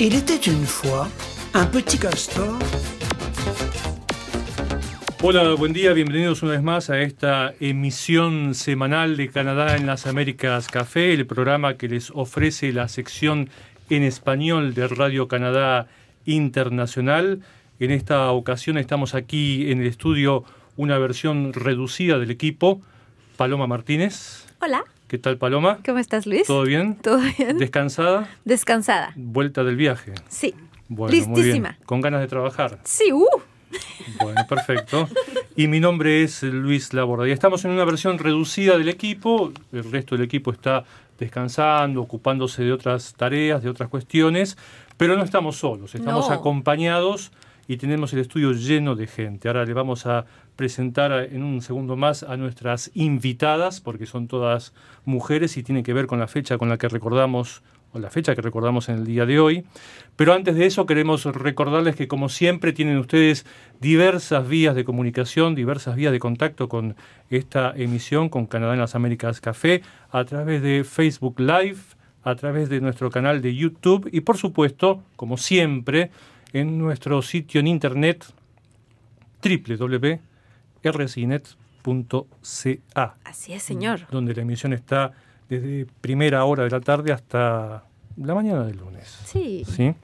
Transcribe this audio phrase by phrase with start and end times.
[0.00, 1.08] Il était une fois
[1.54, 2.58] un petit castor.
[5.22, 10.08] Hola, buen día, bienvenidos una vez más a esta emisión semanal de Canadá en las
[10.08, 13.50] Américas Café, el programa que les ofrece la sección
[13.88, 15.86] en español de Radio Canadá
[16.24, 17.42] Internacional.
[17.78, 20.42] En esta ocasión estamos aquí en el estudio
[20.76, 22.82] una versión reducida del equipo.
[23.36, 24.44] Paloma Martínez.
[24.60, 24.84] Hola.
[25.14, 25.78] ¿Qué tal, Paloma?
[25.86, 26.44] ¿Cómo estás, Luis?
[26.44, 26.96] ¿Todo bien?
[26.96, 27.56] ¿Todo bien?
[27.56, 28.28] ¿Descansada?
[28.44, 29.12] Descansada.
[29.14, 30.12] Vuelta del viaje.
[30.26, 30.56] Sí.
[30.88, 31.34] Bueno, muy bien.
[31.36, 31.78] Listísima.
[31.86, 32.80] ¿Con ganas de trabajar?
[32.82, 33.24] Sí, uh.
[34.20, 35.08] Bueno, perfecto.
[35.56, 37.28] Y mi nombre es Luis Laborda.
[37.28, 39.52] Y estamos en una versión reducida del equipo.
[39.70, 40.82] El resto del equipo está
[41.16, 44.58] descansando, ocupándose de otras tareas, de otras cuestiones.
[44.96, 46.34] Pero no estamos solos, estamos No.
[46.34, 47.30] acompañados
[47.66, 49.48] y tenemos el estudio lleno de gente.
[49.48, 54.72] Ahora le vamos a presentar en un segundo más a nuestras invitadas, porque son todas
[55.04, 58.34] mujeres y tiene que ver con la fecha con la que recordamos, o la fecha
[58.34, 59.64] que recordamos en el día de hoy.
[60.16, 63.46] Pero antes de eso queremos recordarles que como siempre tienen ustedes
[63.80, 66.96] diversas vías de comunicación, diversas vías de contacto con
[67.30, 71.78] esta emisión, con Canadá en las Américas Café, a través de Facebook Live,
[72.24, 76.10] a través de nuestro canal de YouTube y por supuesto, como siempre,
[76.54, 78.24] en nuestro sitio en internet
[81.84, 84.06] www.rcinet.ca, Así es, señor.
[84.10, 85.12] donde la emisión está
[85.50, 87.84] desde primera hora de la tarde hasta
[88.16, 89.06] la mañana del lunes.
[89.26, 89.64] Sí.
[89.66, 89.94] ¿Sí?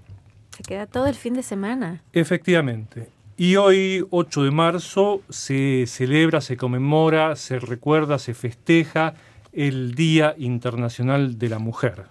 [0.51, 2.03] Se queda todo el fin de semana.
[2.12, 3.09] Efectivamente.
[3.39, 9.15] Y hoy, 8 de marzo, se celebra, se conmemora, se recuerda, se festeja
[9.53, 12.05] el Día Internacional de la Mujer.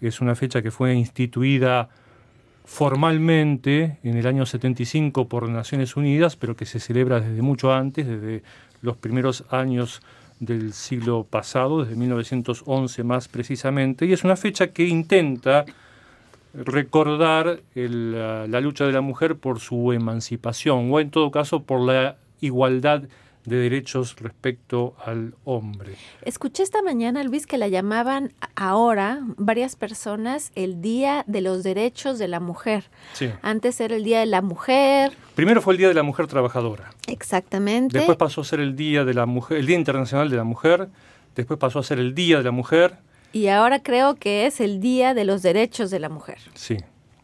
[0.00, 1.88] Es una fecha que fue instituida
[2.66, 8.06] formalmente en el año 75 por Naciones Unidas, pero que se celebra desde mucho antes,
[8.06, 8.42] desde
[8.82, 10.02] los primeros años
[10.40, 15.64] del siglo pasado, desde 1911 más precisamente, y es una fecha que intenta
[16.52, 21.62] recordar el, la, la lucha de la mujer por su emancipación o en todo caso
[21.62, 23.04] por la igualdad
[23.46, 25.94] de derechos respecto al hombre.
[26.22, 32.18] Escuché esta mañana, Luis, que la llamaban ahora varias personas el Día de los Derechos
[32.18, 32.90] de la Mujer.
[33.14, 33.30] Sí.
[33.42, 35.12] Antes era el Día de la Mujer.
[35.34, 36.90] Primero fue el Día de la Mujer Trabajadora.
[37.06, 37.96] Exactamente.
[37.96, 40.88] Después pasó a ser el Día de la Mujer, el Día Internacional de la Mujer.
[41.36, 42.96] Después pasó a ser el Día de la Mujer.
[43.32, 46.38] Y ahora creo que es el Día de los Derechos de la Mujer.
[46.54, 46.78] Sí,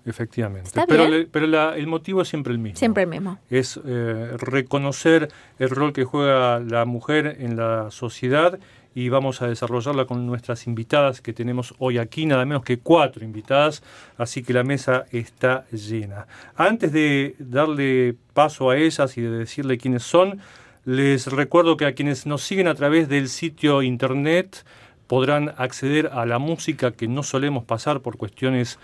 [0.07, 0.69] efectivamente.
[0.69, 1.21] Está pero bien.
[1.21, 2.79] le- pero la- el motivo es siempre el mismo.
[2.79, 3.39] Siempre el mismo.
[3.51, 8.59] es eh, reconocer el rol que juega la mujer en la sociedad
[8.95, 13.25] y vamos a desarrollarla con nuestras invitadas que tenemos hoy aquí, nada menos que cuatro
[13.25, 13.83] invitadas,
[14.19, 16.27] así que la mesa está llena.
[16.57, 20.41] Antes de darle paso a ellas y de decirle quiénes son,
[20.85, 24.63] les recuerdo que a quienes nos siguen a través del sitio internet
[25.07, 28.79] podrán acceder a la música que no solemos pasar por cuestiones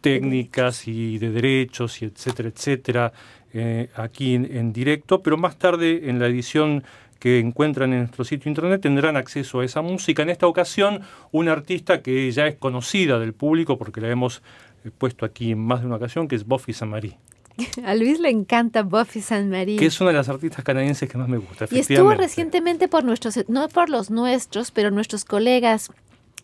[0.00, 3.12] técnicas y de derechos y etcétera, etcétera,
[3.52, 6.84] eh, aquí en, en directo, pero más tarde en la edición
[7.18, 10.22] que encuentran en nuestro sitio internet tendrán acceso a esa música.
[10.22, 14.42] En esta ocasión, una artista que ya es conocida del público porque la hemos
[14.84, 17.16] eh, puesto aquí en más de una ocasión, que es Buffy Saint-Marie,
[17.84, 19.76] A Luis le encanta Buffy San Marie.
[19.76, 21.66] que es una de las artistas canadienses que más me gusta.
[21.70, 25.90] Y estuvo recientemente por nuestros, no por los nuestros, pero nuestros colegas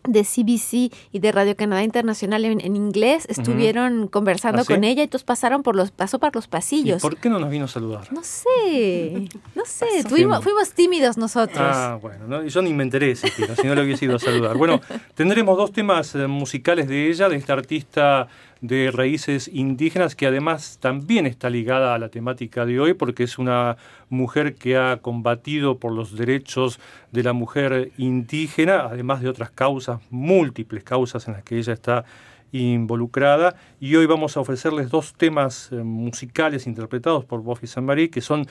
[0.07, 4.73] de CBC y de Radio Canadá Internacional en, en inglés estuvieron conversando ¿Ah, sí?
[4.73, 7.01] con ella y todos pasaron por los, pasó por los ¿Y pasillos.
[7.01, 8.11] por qué no nos vino a saludar?
[8.11, 11.59] No sé, no sé, tuvimos, fuimos tímidos nosotros.
[11.59, 12.43] Ah, bueno, ¿no?
[12.45, 14.57] yo ni me enteré siquiera, si no le hubiese ido a saludar.
[14.57, 14.81] Bueno,
[15.13, 18.27] tendremos dos temas eh, musicales de ella, de esta artista
[18.67, 23.37] de raíces indígenas, que además también está ligada a la temática de hoy, porque es
[23.37, 23.77] una
[24.09, 26.79] mujer que ha combatido por los derechos
[27.11, 32.05] de la mujer indígena, además de otras causas, múltiples causas en las que ella está
[32.51, 38.21] involucrada y hoy vamos a ofrecerles dos temas eh, musicales interpretados por Buffy Saint-Marie que
[38.21, 38.47] son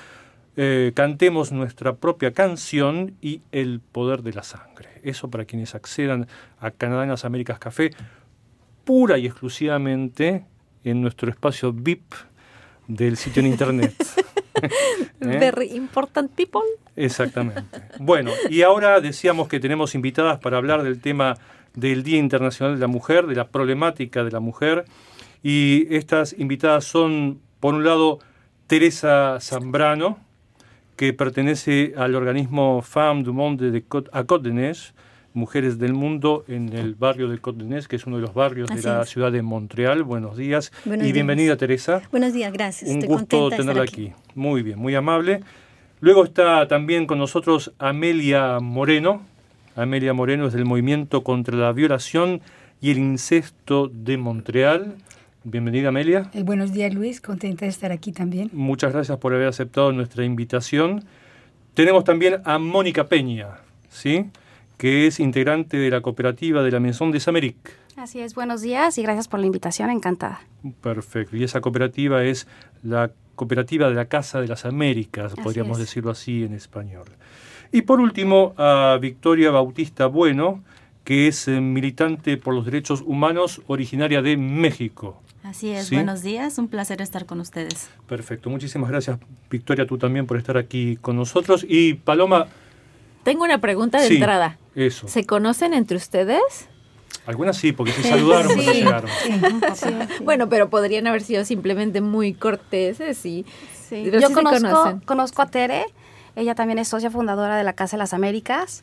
[0.56, 4.88] eh, Cantemos nuestra propia canción y El poder de la sangre.
[5.02, 6.28] Eso para quienes accedan
[6.60, 7.90] a Canadá en las Américas Café,
[8.84, 10.44] pura y exclusivamente
[10.84, 12.14] en nuestro espacio VIP
[12.86, 13.94] del sitio en internet.
[15.20, 15.38] ¿Eh?
[15.38, 16.62] Very important people.
[16.96, 17.62] Exactamente.
[17.98, 21.34] Bueno, y ahora decíamos que tenemos invitadas para hablar del tema
[21.74, 24.84] del Día Internacional de la Mujer, de la problemática de la mujer.
[25.42, 28.20] Y estas invitadas son, por un lado,
[28.66, 30.18] Teresa Zambrano,
[30.96, 34.94] que pertenece al organismo Femmes du Monde de Côte, à Côte d'Ivoire,
[35.34, 38.82] Mujeres del Mundo, en el barrio de d'Ivoire, que es uno de los barrios Así
[38.82, 39.08] de la es.
[39.08, 40.04] ciudad de Montreal.
[40.04, 41.14] Buenos días Buenos y días.
[41.14, 42.02] bienvenida, Teresa.
[42.12, 42.88] Buenos días, gracias.
[42.88, 44.12] Un Estoy gusto tenerla aquí.
[44.36, 45.40] Muy bien, muy amable.
[45.98, 49.22] Luego está también con nosotros Amelia Moreno.
[49.74, 52.40] Amelia Moreno es del Movimiento contra la Violación
[52.80, 54.94] y el Incesto de Montreal.
[55.42, 56.30] Bienvenida Amelia.
[56.32, 58.50] Eh, buenos días Luis, contenta de estar aquí también.
[58.52, 61.02] Muchas gracias por haber aceptado nuestra invitación.
[61.74, 63.48] Tenemos también a Mónica Peña,
[63.88, 64.26] ¿sí?
[64.76, 67.74] Que es integrante de la cooperativa de la Maison des Amériques.
[67.96, 70.40] Así es, buenos días y gracias por la invitación, encantada.
[70.80, 72.48] Perfecto, y esa cooperativa es
[72.82, 77.06] la cooperativa de la Casa de las Américas, podríamos decirlo así en español.
[77.70, 80.62] Y por último, a Victoria Bautista Bueno,
[81.04, 85.20] que es eh, militante por los derechos humanos originaria de México.
[85.42, 87.90] Así es, buenos días, un placer estar con ustedes.
[88.08, 89.18] Perfecto, muchísimas gracias
[89.50, 91.64] Victoria, tú también por estar aquí con nosotros.
[91.68, 92.46] Y Paloma...
[93.24, 94.58] Tengo una pregunta de entrada.
[94.74, 95.08] Eso.
[95.08, 96.68] ¿Se conocen entre ustedes?
[97.26, 99.10] Algunas sí, porque se saludaron cuando llegaron.
[100.24, 103.44] bueno, pero podrían haber sido simplemente muy corteses y...
[103.90, 105.86] Yo conozco, conozco a Tere,
[106.34, 108.82] ella también es socia fundadora de la Casa de las Américas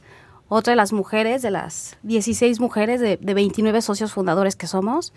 [0.53, 5.13] otra de las mujeres, de las 16 mujeres de, de 29 socios fundadores que somos.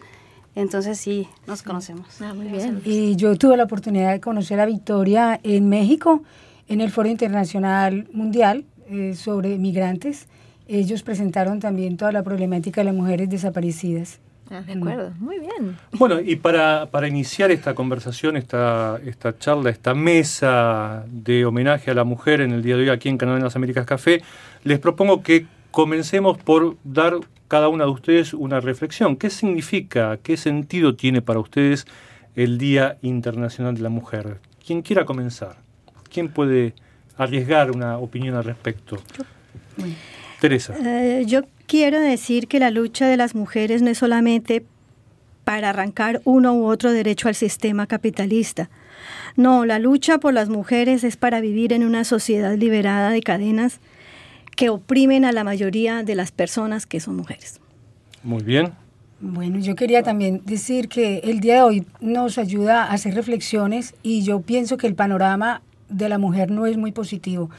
[0.55, 2.07] Entonces sí, nos conocemos.
[2.23, 2.81] Ah, muy bien.
[2.85, 6.23] Y yo tuve la oportunidad de conocer a Victoria en México,
[6.69, 10.27] en el Foro Internacional Mundial eh, sobre Migrantes.
[10.67, 14.21] Ellos presentaron también toda la problemática de las mujeres desaparecidas.
[14.51, 15.77] Ah, de acuerdo, muy bien.
[15.93, 21.95] Bueno, y para, para iniciar esta conversación, esta, esta charla, esta mesa de homenaje a
[21.95, 24.23] la mujer en el día de hoy aquí en Canadá en las Américas Café,
[24.63, 27.15] les propongo que comencemos por dar
[27.49, 29.17] cada una de ustedes una reflexión.
[29.17, 31.87] ¿Qué significa, qué sentido tiene para ustedes
[32.37, 34.41] el Día Internacional de la Mujer?
[34.65, 35.57] ¿Quién quiera comenzar?
[36.11, 36.75] ¿Quién puede
[37.17, 38.99] arriesgar una opinión al respecto?
[40.41, 40.75] Teresa.
[40.79, 44.65] Eh, yo quiero decir que la lucha de las mujeres no es solamente
[45.45, 48.71] para arrancar uno u otro derecho al sistema capitalista.
[49.37, 53.81] No, la lucha por las mujeres es para vivir en una sociedad liberada de cadenas
[54.57, 57.61] que oprimen a la mayoría de las personas que son mujeres.
[58.23, 58.73] Muy bien.
[59.21, 63.95] Bueno, yo quería también decir que el día de hoy nos ayuda a hacer reflexiones
[64.03, 67.51] y yo pienso que el panorama de la mujer no es muy positivo.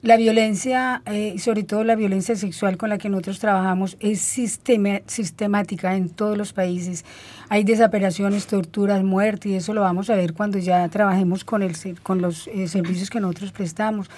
[0.00, 5.96] La violencia, eh, sobre todo la violencia sexual con la que nosotros trabajamos, es sistemática
[5.96, 7.04] en todos los países.
[7.48, 11.74] Hay desapariciones, torturas, muerte, y eso lo vamos a ver cuando ya trabajemos con, el,
[12.04, 14.08] con los eh, servicios que nosotros prestamos.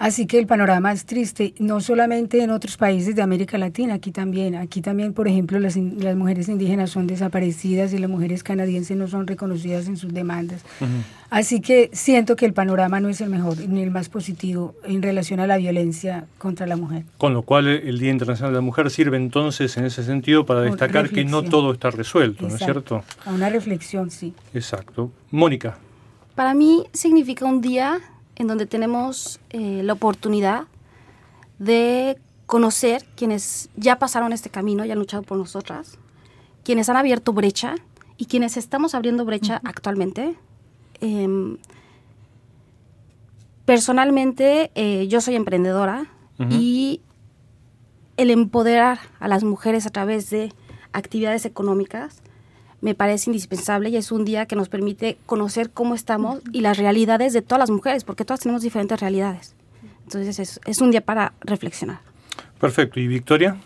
[0.00, 4.12] Así que el panorama es triste, no solamente en otros países de América Latina, aquí
[4.12, 4.54] también.
[4.54, 9.08] Aquí también, por ejemplo, las, las mujeres indígenas son desaparecidas y las mujeres canadienses no
[9.08, 10.62] son reconocidas en sus demandas.
[11.28, 15.02] Así que siento que el panorama no es el mejor ni el más positivo en
[15.02, 17.04] relación a la violencia contra la mujer.
[17.18, 20.62] Con lo cual el Día Internacional de la Mujer sirve entonces en ese sentido para
[20.62, 23.04] destacar que no todo está resuelto, ¿no es cierto?
[23.26, 24.32] A una reflexión, sí.
[24.54, 25.12] Exacto.
[25.30, 25.76] Mónica.
[26.34, 28.00] Para mí significa un día
[28.40, 30.64] en donde tenemos eh, la oportunidad
[31.58, 35.98] de conocer quienes ya pasaron este camino y han luchado por nosotras,
[36.64, 37.74] quienes han abierto brecha
[38.16, 40.36] y quienes estamos abriendo brecha actualmente.
[41.02, 41.58] Em,
[43.66, 46.06] personalmente, eh, yo soy emprendedora
[46.48, 47.02] y
[48.16, 50.54] el empoderar a las mujeres a través de
[50.92, 52.22] actividades económicas
[52.80, 56.78] me parece indispensable y es un día que nos permite conocer cómo estamos y las
[56.78, 59.54] realidades de todas las mujeres, porque todas tenemos diferentes realidades.
[60.04, 62.00] Entonces es, un día para reflexionar.
[62.58, 62.98] Perfecto.
[62.98, 63.56] ¿Y Victoria?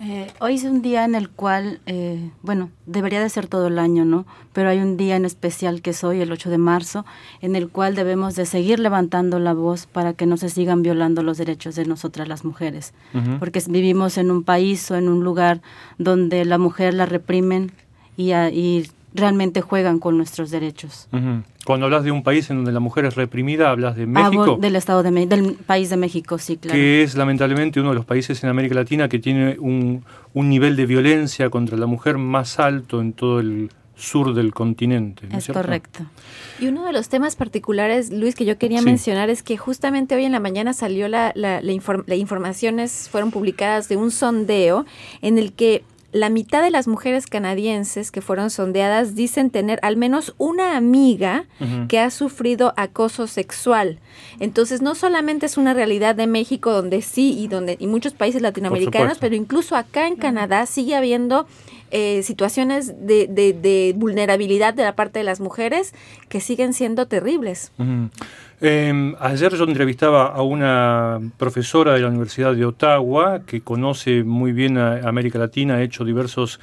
[0.00, 3.78] Eh, hoy es un día en el cual, eh, bueno, debería de ser todo el
[3.78, 4.26] año, ¿no?
[4.52, 7.06] Pero hay un día en especial que es hoy, el 8 de marzo,
[7.40, 11.22] en el cual debemos de seguir levantando la voz para que no se sigan violando
[11.22, 12.92] los derechos de nosotras las mujeres.
[13.38, 15.62] Porque vivimos en un país o en un lugar
[15.96, 17.72] donde la mujer la reprimen,
[18.16, 18.84] y,
[19.16, 21.08] realmente juegan con nuestros derechos.
[21.64, 24.58] Cuando hablas de un país en donde la mujer es reprimida, hablas de México.
[24.60, 26.74] del estado de del país de México, sí, claro.
[26.74, 30.74] Que es lamentablemente uno de los países en América Latina que tiene un, un nivel
[30.74, 35.28] de violencia contra la mujer más alto en todo el sur del continente.
[35.32, 36.04] es, correcto.
[36.60, 40.24] Y uno de los temas particulares, Luis, que yo quería mencionar es que justamente hoy
[40.24, 44.84] en la mañana salió la, la, la, la informaciones, fueron publicadas de un sondeo
[45.22, 49.96] en el que la mitad de las mujeres canadienses que fueron sondeadas dicen tener al
[49.96, 51.46] menos una amiga
[51.88, 53.98] que ha sufrido acoso sexual.
[54.38, 58.42] Entonces, no solamente es una realidad de México donde sí y donde y muchos países
[58.42, 61.48] latinoamericanos, pero incluso acá en Canadá sigue habiendo
[61.90, 65.94] eh, situaciones de, vulnerabilidad de la parte de las mujeres
[66.28, 67.72] que siguen siendo terribles.
[68.60, 74.52] Em, ayer yo entrevistaba a una profesora de la Universidad de Ottawa que conoce muy
[74.52, 76.60] bien a América Latina, ha hecho diversos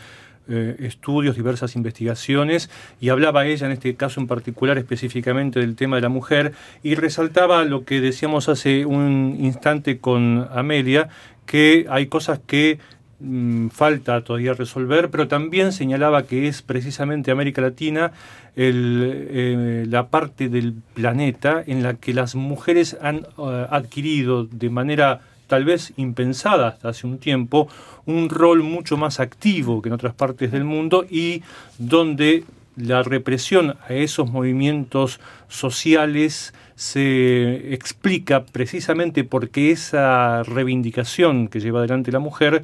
[0.50, 5.98] eh, estudios, diversas investigaciones, y hablaba ella en este caso en particular específicamente del tema
[5.98, 11.10] de la mujer, y resaltaba lo que decíamos hace un instante con Amelia,
[11.46, 12.80] que hay cosas que
[13.22, 18.12] mm, falta todavía resolver, pero también señalaba que es precisamente América Latina
[18.56, 25.22] eh, la parte del planeta en la que las mujeres han eh, adquirido de manera
[25.48, 27.68] tal vez impensada hasta hace un tiempo,
[28.06, 31.44] un rol mucho más activo que en otras partes del mundo y
[31.78, 32.46] donde
[32.78, 42.12] la represión a esos movimientos sociales se explica precisamente porque esa reivindicación que lleva adelante
[42.12, 42.64] la mujer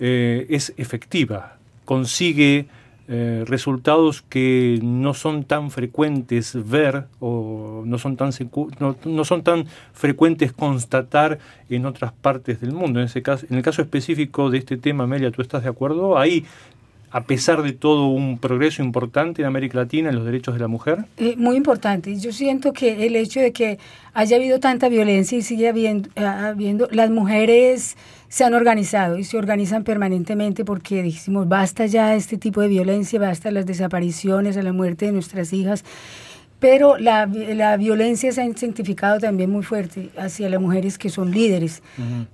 [0.00, 2.66] eh, es efectiva, consigue
[3.08, 8.30] eh, resultados que no son tan frecuentes ver o no son tan,
[9.04, 13.00] no, son tan frecuentes constatar en otras partes del mundo.
[13.00, 16.16] En, ese caso, en el caso específico de este tema, Amelia, ¿tú estás de acuerdo?
[16.16, 16.44] Ahí
[17.12, 20.68] a pesar de todo un progreso importante en América Latina en los derechos de la
[20.68, 21.04] mujer?
[21.18, 22.18] Eh, muy importante.
[22.18, 23.78] Yo siento que el hecho de que
[24.14, 27.96] haya habido tanta violencia y sigue habiendo, eh, habiendo las mujeres
[28.32, 33.20] se han organizado y se organizan permanentemente porque dijimos, basta ya este tipo de violencia,
[33.20, 35.84] basta las desapariciones, a la muerte de nuestras hijas
[36.62, 41.32] pero la, la, violencia se ha intensificado también muy fuerte hacia las mujeres que son
[41.32, 41.82] líderes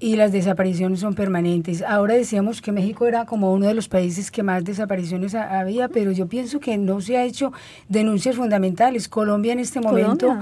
[0.00, 1.80] y las desapariciones son permanentes.
[1.80, 6.12] Ahora decíamos que México era como uno de los países que más desapariciones había, pero
[6.12, 7.54] yo pienso que no se ha hecho
[7.88, 9.08] denuncias fundamentales.
[9.08, 10.36] Colombia en este momento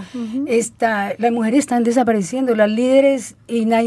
[0.49, 3.85] está, las mujeres están desapareciendo, las líderes y la,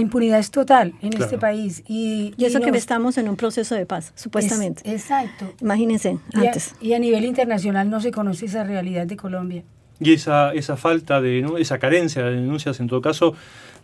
[0.00, 1.84] impunidad es total en este país.
[1.86, 4.90] Y, y eso que estamos en un proceso de paz, supuestamente.
[4.90, 5.52] exacto.
[5.60, 6.74] Imagínense, antes.
[6.80, 9.41] y a nivel internacional no se conoce esa realidad de Colombia.
[10.00, 13.34] Y esa, esa falta de, esa carencia de denuncias en todo caso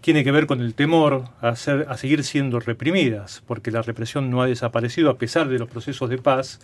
[0.01, 4.31] tiene que ver con el temor a, ser, a seguir siendo reprimidas, porque la represión
[4.31, 6.61] no ha desaparecido a pesar de los procesos de paz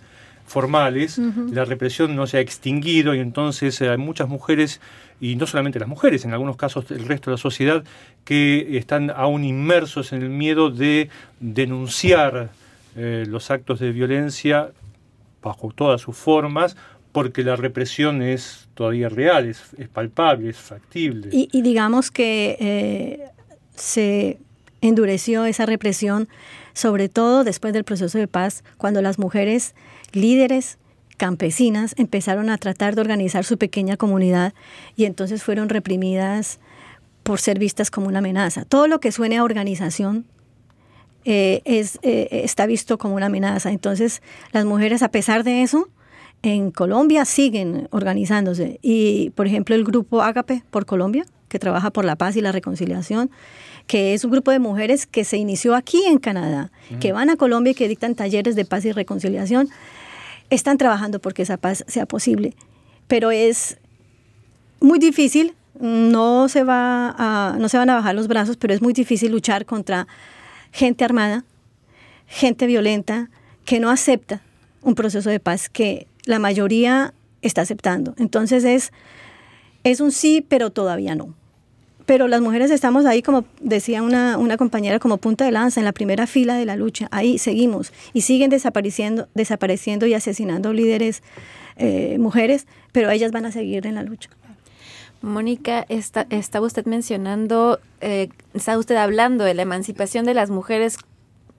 [0.46, 1.18] formales,
[1.52, 4.80] la represión no se ha extinguido y entonces hay muchas mujeres,
[5.20, 7.82] y no solamente las mujeres, en algunos casos el resto de la sociedad,
[8.24, 11.08] que están aún inmersos en el miedo de
[11.40, 12.50] denunciar
[12.94, 14.70] eh, los actos de violencia
[15.42, 16.76] bajo todas sus formas
[17.14, 21.28] porque la represión es todavía real, es, palpable, es factible.
[21.30, 23.20] Y, digamos que eh,
[23.76, 24.38] se
[24.80, 26.28] endureció esa represión,
[26.72, 29.76] sobre todo después del proceso de paz, cuando las mujeres
[30.12, 30.78] líderes
[31.16, 34.52] campesinas empezaron a tratar de organizar su pequeña comunidad
[34.96, 36.58] y entonces fueron reprimidas
[37.22, 38.64] por ser vistas como una amenaza.
[38.64, 40.24] Todo lo que suene a organización
[41.24, 43.70] eh, es, eh, está visto como una amenaza.
[43.70, 45.88] Entonces, las mujeres, a pesar de eso,
[46.44, 48.78] en Colombia siguen organizándose.
[48.82, 52.52] Y, por ejemplo, el grupo Ágape por Colombia, que trabaja por la paz y la
[52.52, 53.30] reconciliación,
[53.86, 56.70] que es un grupo de mujeres que se inició aquí en Canadá,
[57.00, 59.70] que van a Colombia y que dictan talleres de paz y reconciliación,
[60.50, 62.54] están trabajando porque esa paz sea posible.
[63.06, 63.78] Pero es
[64.80, 68.82] muy difícil, no se, va a, no se van a bajar los brazos, pero es
[68.82, 70.06] muy difícil luchar contra
[70.72, 71.44] gente armada,
[72.26, 73.30] gente violenta,
[73.64, 74.42] que no acepta
[74.82, 78.14] un proceso de paz que la mayoría está aceptando.
[78.18, 78.92] Entonces es,
[79.84, 81.34] es un sí, pero todavía no.
[82.06, 85.92] Pero las mujeres estamos ahí, como decía una, compañera, como punta de lanza, en la
[85.92, 87.08] primera fila de la lucha.
[87.10, 91.22] Ahí seguimos y siguen desapareciendo, desapareciendo y asesinando líderes
[91.76, 94.28] eh, mujeres, pero ellas van a seguir en la lucha.
[95.22, 100.98] Mónica, está, estaba usted mencionando, eh, está usted hablando de la emancipación de las mujeres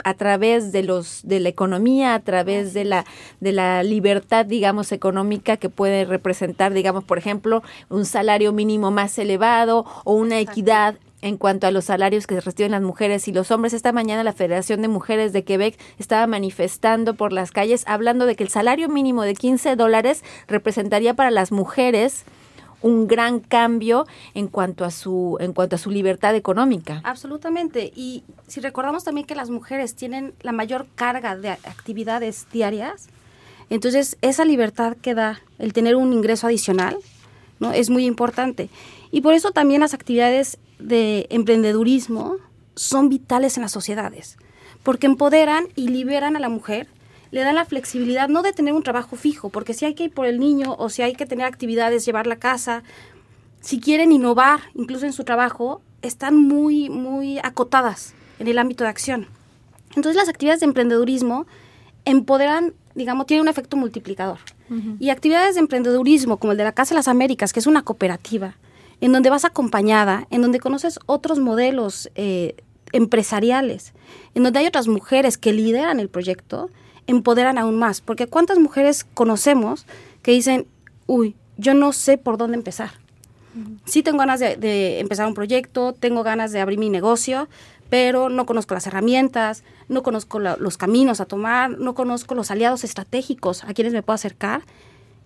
[0.03, 3.05] a través de los de la economía, a través de la
[3.39, 9.17] de la libertad, digamos, económica que puede representar, digamos, por ejemplo, un salario mínimo más
[9.17, 13.49] elevado o una equidad en cuanto a los salarios que reciben las mujeres y los
[13.49, 13.73] hombres.
[13.73, 18.35] Esta mañana la Federación de Mujeres de Quebec estaba manifestando por las calles hablando de
[18.35, 22.25] que el salario mínimo de 15 dólares representaría para las mujeres
[22.81, 27.01] un gran cambio en cuanto a su en cuanto a su libertad económica.
[27.03, 27.91] Absolutamente.
[27.95, 33.07] Y si recordamos también que las mujeres tienen la mayor carga de actividades diarias,
[33.69, 36.97] entonces esa libertad que da el tener un ingreso adicional,
[37.59, 37.71] ¿no?
[37.71, 38.69] es muy importante.
[39.11, 42.35] Y por eso también las actividades de emprendedurismo
[42.75, 44.37] son vitales en las sociedades,
[44.83, 46.87] porque empoderan y liberan a la mujer
[47.35, 50.11] le dan la flexibilidad no de tener un trabajo fijo, porque si hay que ir
[50.13, 52.81] por el niño o si hay que tener actividades, llevar la casa,
[53.59, 58.89] si quieren innovar incluso en su trabajo, están muy, muy acotadas en el ámbito de
[58.89, 59.27] acción.
[59.97, 61.45] Entonces las actividades de emprendedurismo
[62.05, 64.39] empoderan, digamos, tienen un efecto multiplicador.
[64.99, 67.81] Y actividades de emprendedurismo como el de la Casa de las Américas, que es una
[67.81, 68.55] cooperativa,
[69.01, 72.55] en donde vas acompañada, en donde conoces otros modelos eh,
[72.93, 73.93] empresariales,
[74.35, 76.69] en donde hay otras mujeres que lideran el proyecto,
[77.07, 78.01] empoderan aún más.
[78.01, 79.85] Porque ¿cuántas mujeres conocemos
[80.21, 80.67] que dicen,
[81.07, 82.91] uy, yo no sé por dónde empezar?
[83.85, 87.47] Sí tengo ganas de, empezar un proyecto, tengo ganas de abrir mi negocio,
[87.89, 92.83] pero no conozco las herramientas, no conozco los caminos a tomar, no conozco los aliados
[92.83, 94.63] estratégicos a quienes me puedo acercar.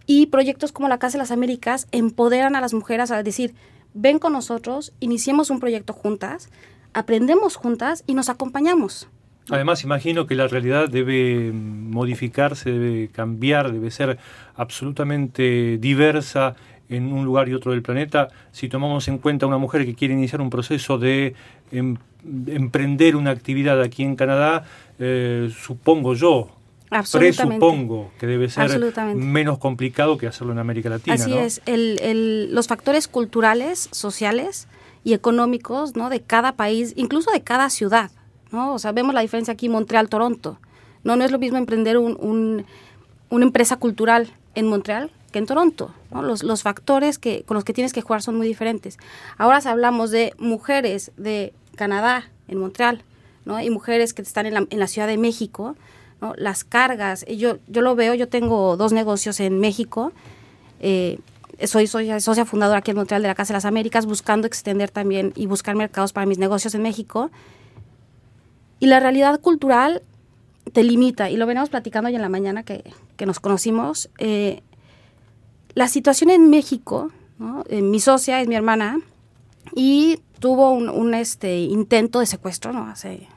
[0.05, 3.55] Y proyectos como la Casa de las Américas empoderan a las mujeres a decir,
[3.95, 6.50] ven con nosotros, iniciemos un proyecto juntas,
[6.93, 9.07] aprendemos juntas y nos acompañamos.
[9.50, 14.18] Además, imagino que la realidad debe modificarse, debe cambiar, debe ser
[14.56, 16.56] absolutamente diversa
[16.89, 18.29] en un lugar y otro del planeta.
[18.51, 21.36] Si tomamos en cuenta una mujer que quiere iniciar un proceso de
[21.72, 21.98] em,
[22.48, 24.65] emprender una actividad aquí en Canadá,
[24.98, 26.50] eh, supongo yo,
[27.12, 28.79] presupongo que debe ser
[29.15, 31.13] menos complicado que hacerlo en América Latina.
[31.15, 34.68] Así es, los factores culturales, sociales
[35.03, 36.10] y económicos ¿no?
[36.10, 38.12] de cada país, incluso de cada ciudad.
[38.51, 38.74] ¿No?
[38.74, 40.58] O sea, vemos la diferencia aquí Montreal, Toronto.
[41.03, 42.65] No, no es lo mismo emprender un,
[43.29, 45.94] una empresa cultural en Montreal que en Toronto.
[46.12, 46.22] ¿no?
[46.22, 48.98] Los, los factores que, con los que tienes que jugar son muy diferentes.
[49.38, 53.03] Ahora hablamos de mujeres de Canadá, en Montreal,
[53.46, 53.62] ¿no?
[53.62, 55.75] y mujeres que están en la, en la Ciudad de México,
[56.22, 56.34] ¿no?
[56.36, 57.25] las cargas.
[57.25, 60.12] Yo, yo lo veo, yo tengo dos negocios en México.
[60.79, 61.20] Eh,
[61.65, 64.89] soy, soy socia fundadora aquí en Montreal de la Casa de las Américas, buscando extender
[64.89, 67.32] también y buscar mercados para mis negocios en México.
[68.79, 70.01] Y la realidad cultural
[70.71, 72.83] te limita, y lo venimos platicando hoy en la mañana que,
[73.17, 74.09] que nos conocimos.
[74.17, 74.62] Eh,
[75.74, 77.12] la situación en México,
[77.69, 79.00] eh, mi socia es mi hermana,
[79.75, 82.88] y tuvo un, un, este, intento de secuestro ¿no?
[82.88, 83.27] hace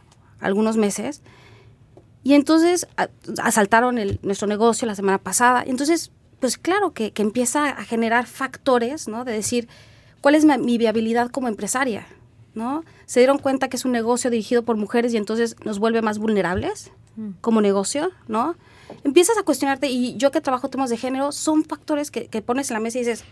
[0.40, 1.22] algunos meses.
[2.24, 2.86] Y entonces
[3.42, 5.64] asaltaron el, nuestro negocio la semana pasada.
[5.66, 9.24] Entonces, pues claro que, que empieza a generar factores, ¿no?
[9.24, 9.68] De decir,
[10.20, 12.06] ¿cuál es mi, viabilidad como empresaria?
[12.54, 12.84] ¿No?
[13.06, 16.18] Se dieron cuenta que es un negocio dirigido por mujeres y entonces nos vuelve más
[16.18, 17.30] vulnerables mm.
[17.40, 18.56] como negocio, ¿no?
[19.04, 22.70] Empiezas a cuestionarte, y yo que trabajo temas de género, son factores que, que pones
[22.70, 23.24] en la mesa y dices,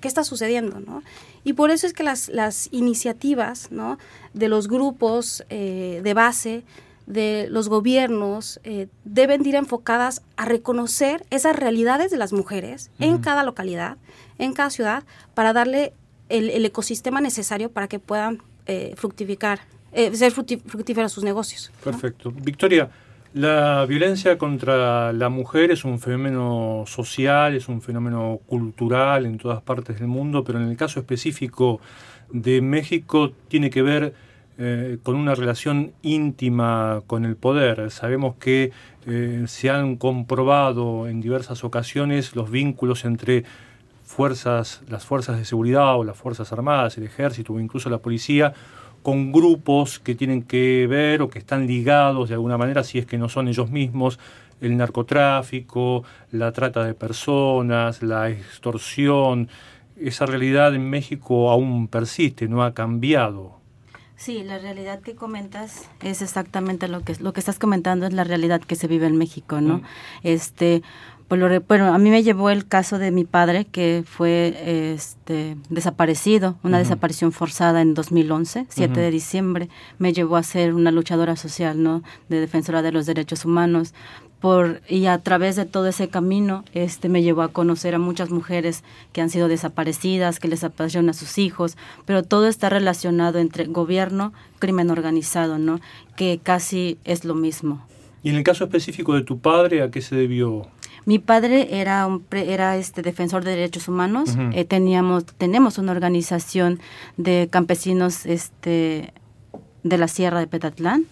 [0.00, 0.80] ¿qué está sucediendo?
[0.80, 1.02] ¿no?
[1.44, 3.98] Y por eso es que las, las iniciativas ¿no?
[4.34, 6.64] de los grupos eh, de base,
[7.06, 13.18] de los gobiernos, eh, deben ir enfocadas a reconocer esas realidades de las mujeres en
[13.18, 13.96] cada localidad,
[14.38, 15.04] en cada ciudad,
[15.34, 15.92] para darle
[16.28, 19.60] el, ecosistema necesario para que puedan eh, fructificar,
[20.12, 21.70] ser fructíferos sus negocios.
[21.82, 22.30] Perfecto.
[22.30, 22.90] Victoria,
[23.36, 29.60] la violencia contra la mujer es un fenómeno social, es un fenómeno cultural en todas
[29.60, 31.80] partes del mundo, pero en el caso específico
[32.30, 34.14] de México tiene que ver
[34.58, 37.90] eh, con una relación íntima con el poder.
[37.90, 38.72] Sabemos que
[39.06, 43.44] eh, se han comprobado en diversas ocasiones los vínculos entre
[44.16, 48.54] fuerzas, las fuerzas de seguridad o las fuerzas armadas, el ejército o incluso la policía,
[49.02, 53.04] con grupos que tienen que ver o que están ligados de alguna manera, si es
[53.04, 54.18] que no son ellos mismos,
[54.62, 56.02] el narcotráfico,
[56.32, 59.50] la trata de personas, la extorsión.
[60.00, 63.60] Esa realidad en México aún persiste, no ha cambiado.
[64.16, 68.24] Sí, la realidad que comentas es exactamente lo que lo que estás comentando es la
[68.24, 69.78] realidad que se vive en México, ¿no?
[69.78, 69.82] Mm.
[70.22, 70.82] Este,
[71.28, 76.56] pues bueno, a mí me llevó el caso de mi padre que fue este, desaparecido,
[76.62, 79.68] una desaparición forzada en 2011, 7 de diciembre.
[79.98, 82.04] Me llevó a ser una luchadora social, ¿no?
[82.28, 83.92] De defensora de los derechos humanos.
[84.38, 88.30] Por, y a través de todo ese camino este me llevó a conocer a muchas
[88.30, 93.40] mujeres que han sido desaparecidas, que les desaparecieron a sus hijos, pero todo está relacionado
[93.40, 95.80] entre gobierno, crimen organizado, ¿no?
[96.16, 97.84] Que casi es lo mismo.
[98.22, 100.68] Y en el caso específico de tu padre, ¿a qué se debió
[101.06, 104.36] mi padre era un era este defensor de derechos humanos.
[104.52, 106.80] Eh, teníamos tenemos una organización
[107.16, 109.14] de campesinos este
[109.82, 111.06] de la Sierra de Petatlán.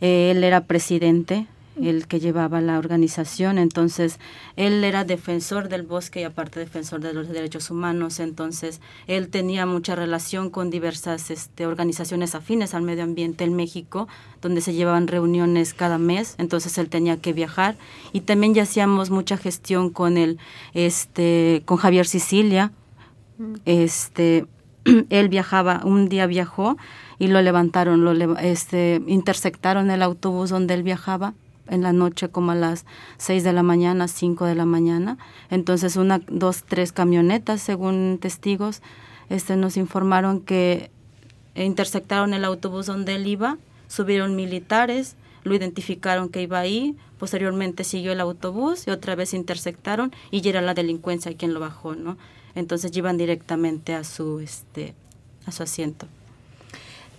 [0.00, 1.46] él era presidente
[1.80, 4.18] el que llevaba la organización, entonces
[4.56, 9.66] él era defensor del bosque y aparte defensor de los derechos humanos, entonces él tenía
[9.66, 14.08] mucha relación con diversas este, organizaciones afines al medio ambiente en México,
[14.40, 17.76] donde se llevaban reuniones cada mes, entonces él tenía que viajar.
[18.12, 20.38] Y también ya hacíamos mucha gestión con el,
[20.74, 22.72] este, con Javier Sicilia,
[23.64, 24.46] este,
[25.10, 26.76] él viajaba, un día viajó
[27.18, 31.34] y lo levantaron, lo este, interceptaron el autobús donde él viajaba
[31.68, 32.84] en la noche como a las
[33.18, 35.18] 6 de la mañana, 5 de la mañana.
[35.50, 38.82] Entonces, una, dos, tres camionetas, según testigos,
[39.28, 40.90] este, nos informaron que
[41.54, 48.12] interceptaron el autobús donde él iba, subieron militares, lo identificaron que iba ahí, posteriormente siguió
[48.12, 52.16] el autobús y otra vez interceptaron y era la delincuencia quien lo bajó, ¿no?
[52.54, 54.94] Entonces iban directamente a su, este,
[55.46, 56.06] a su asiento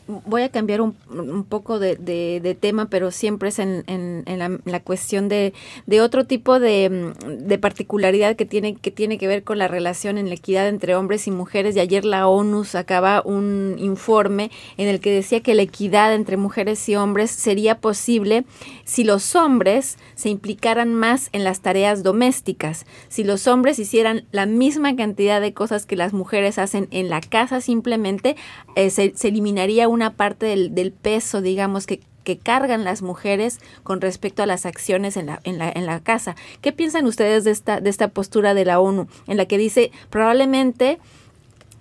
[0.08, 4.24] voy a cambiar un, un poco de, tema, pero siempre es en,
[4.66, 5.54] la, cuestión de,
[6.02, 10.30] otro tipo de, de, particularidad que tiene, que tiene que ver con la relación en
[10.30, 11.76] la equidad entre hombres y mujeres.
[11.76, 16.38] Y ayer la ONU sacaba un informe en el que decía que la equidad entre
[16.38, 18.46] mujeres y hombres sería posible
[18.84, 24.46] si los hombres se implicaran más en las tareas domésticas, si los hombres hicieran la
[24.46, 28.36] misma cantidad de cosas que las mujeres hacen en la casa, simplemente
[28.76, 34.44] eh, se, eliminaría una parte del, peso, digamos, que, que cargan las mujeres con respecto
[34.44, 36.36] a las acciones en la, en la, en la casa.
[36.62, 39.92] ¿Qué piensan ustedes de esta, de esta postura de la ONU en la que dice
[40.10, 41.00] probablemente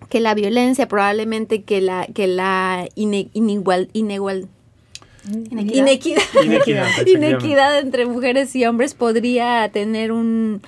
[0.09, 4.49] que la violencia, probablemente que la, que la inigual, inigual,
[5.51, 6.23] Inequidad.
[7.07, 10.61] Inequidad, entre mujeres y hombres podría tener un,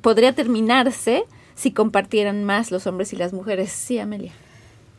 [0.00, 1.24] podría terminarse
[1.54, 3.70] si compartieran más los hombres y las mujeres.
[3.70, 4.32] Sí, Amelia.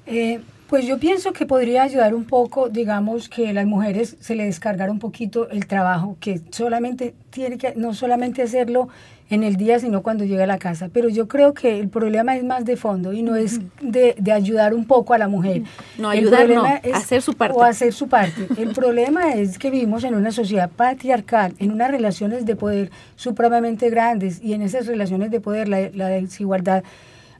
[0.06, 4.45] Eh, pues yo pienso que podría ayudar un poco, digamos, que las mujeres se le
[4.45, 8.88] descargara un poquito el trabajo, que solamente tiene que, no solamente hacerlo
[9.29, 10.88] en el día, sino cuando llega a la casa.
[10.93, 14.73] Pero yo creo que el problema es más de fondo y no es de, ayudar
[14.73, 15.63] un poco a la mujer.
[15.97, 17.57] No, ayudar no, hacer su parte.
[17.57, 18.47] O hacer su parte.
[18.57, 23.89] El problema es que vivimos en una sociedad patriarcal, en unas relaciones de poder supremamente
[23.89, 26.86] grandes y en esas relaciones de poder la, la desigualdad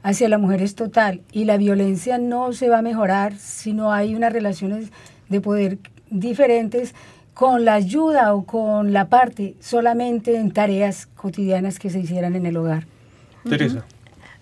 [0.02, 3.92] hacia la mujer es total y la violencia no se va a mejorar si no
[3.92, 4.90] hay unas relaciones
[5.28, 5.78] de poder
[6.10, 6.94] diferentes
[7.34, 12.46] con la ayuda o con la parte solamente en tareas cotidianas que se hicieran en
[12.46, 12.86] el hogar.
[13.48, 13.84] Teresa.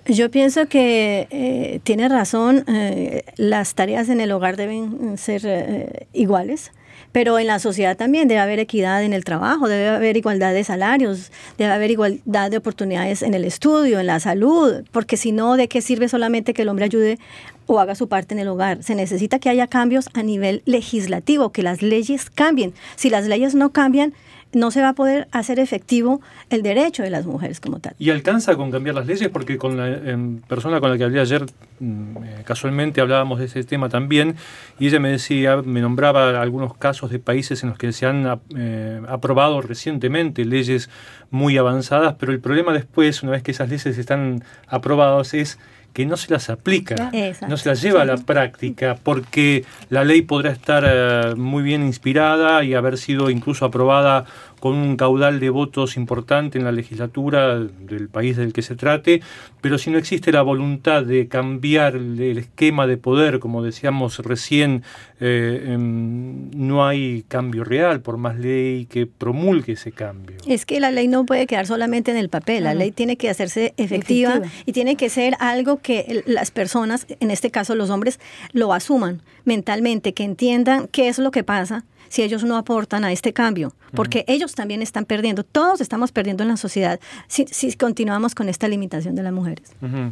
[0.06, 6.06] Yo pienso que eh, tiene razón, eh, las tareas en el hogar deben ser eh,
[6.12, 6.72] iguales,
[7.12, 10.64] pero en la sociedad también debe haber equidad en el trabajo, debe haber igualdad de
[10.64, 15.56] salarios, debe haber igualdad de oportunidades en el estudio, en la salud, porque si no,
[15.56, 17.18] ¿de qué sirve solamente que el hombre ayude
[17.66, 18.82] o haga su parte en el hogar.
[18.82, 22.74] Se necesita que haya cambios a nivel legislativo, que las leyes cambien.
[22.96, 24.12] Si las leyes no cambian,
[24.52, 27.94] no se va a poder hacer efectivo el derecho de las mujeres como tal.
[27.98, 29.28] ¿Y alcanza con cambiar las leyes?
[29.28, 31.44] Porque con la em, persona con la que hablé ayer,
[31.78, 34.36] mm, eh, casualmente hablábamos de ese tema también,
[34.78, 38.40] y ella me decía, me nombraba algunos casos de países en los que se han
[38.56, 40.90] eh, aprobado recientemente leyes
[41.30, 45.58] muy avanzadas, pero el problema después, una vez que esas leyes están aprobadas, es
[45.92, 47.10] que no se las aplica,
[47.48, 51.84] no se las lleva a la práctica, porque la ley podrá estar eh, muy bien
[51.84, 54.24] inspirada y haber sido incluso aprobada
[54.60, 59.22] con un caudal de votos importante en la legislatura del país del que se trate,
[59.62, 64.82] pero si no existe la voluntad de cambiar el esquema de poder, como decíamos recién,
[65.18, 70.36] eh, em, no hay cambio real, por más ley que promulgue ese cambio.
[70.46, 73.30] Es que la ley no puede quedar solamente en el papel, la ley tiene que
[73.30, 78.20] hacerse efectiva, y tiene que ser algo que las personas, en este caso los hombres,
[78.52, 83.12] lo asuman mentalmente, que entiendan qué es lo que pasa si ellos no aportan a
[83.12, 88.34] este cambio, porque ellos también están perdiendo, todos estamos perdiendo en la sociedad si, continuamos
[88.34, 89.70] con esta limitación de las mujeres.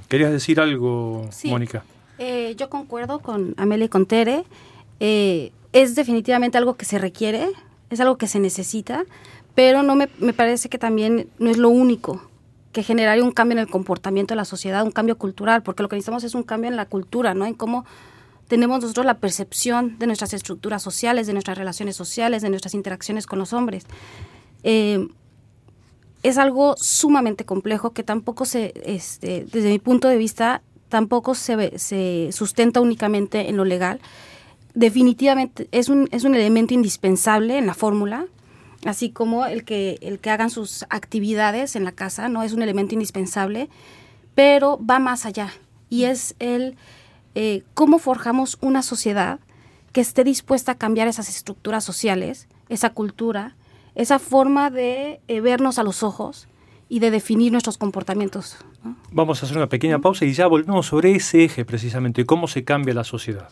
[0.08, 1.82] ¿Querías decir algo, Mónica?
[2.18, 4.44] Eh, yo concuerdo con Amelia y con Tere.
[5.00, 7.48] Eh, es definitivamente algo que se requiere,
[7.90, 9.04] es algo que se necesita,
[9.56, 12.27] pero no me, me parece que también no es lo único
[12.78, 15.88] que generaría un cambio en el comportamiento de la sociedad, un cambio cultural, porque lo
[15.88, 17.44] que necesitamos es un cambio en la cultura, ¿no?
[17.44, 17.84] En cómo
[18.46, 23.26] tenemos nosotros la percepción de nuestras estructuras sociales, de nuestras relaciones sociales, de nuestras interacciones
[23.26, 23.84] con los hombres.
[24.62, 25.08] Eh,
[26.22, 31.80] es algo sumamente complejo que tampoco se, este, desde mi punto de vista, tampoco se,
[31.80, 33.98] se sustenta únicamente en lo legal.
[34.74, 38.26] Definitivamente es un, es un elemento indispensable en la fórmula,
[38.84, 42.62] así como el que, el que hagan sus actividades en la casa, no es un
[42.62, 43.68] elemento indispensable,
[44.34, 45.52] pero va más allá
[45.90, 46.76] y es el
[47.34, 49.40] eh, cómo forjamos una sociedad
[49.92, 53.56] que esté dispuesta a cambiar esas estructuras sociales, esa cultura,
[53.94, 56.48] esa forma de eh, vernos a los ojos
[56.88, 58.56] y de definir nuestros comportamientos.
[59.10, 62.64] Vamos a hacer una pequeña pausa y ya volvemos sobre ese eje precisamente, cómo se
[62.64, 63.50] cambia la sociedad.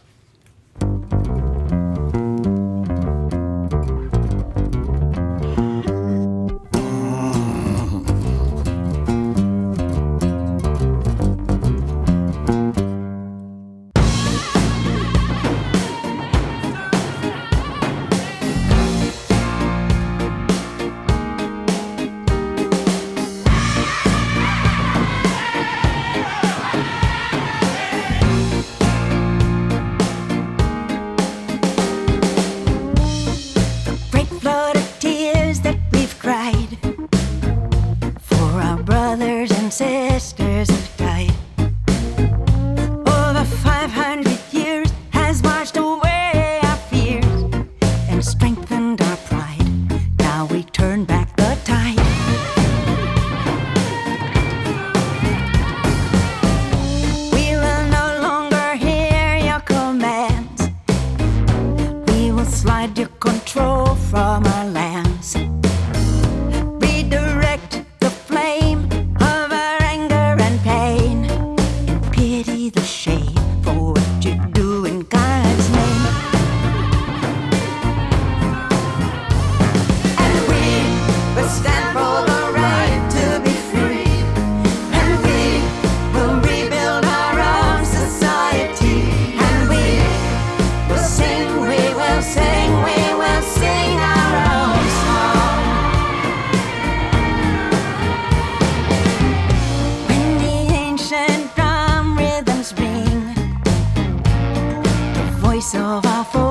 [105.57, 106.46] voice of our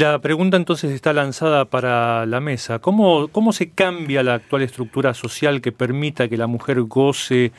[0.00, 2.78] la pregunta entonces está lanzada para la mesa.
[2.78, 7.52] ¿Cómo, ¿Cómo se cambia la actual estructura social que permita que la mujer goce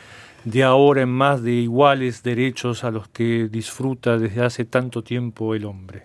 [0.43, 5.53] de ahora en más de iguales derechos a los que disfruta desde hace tanto tiempo
[5.55, 6.03] el hombre?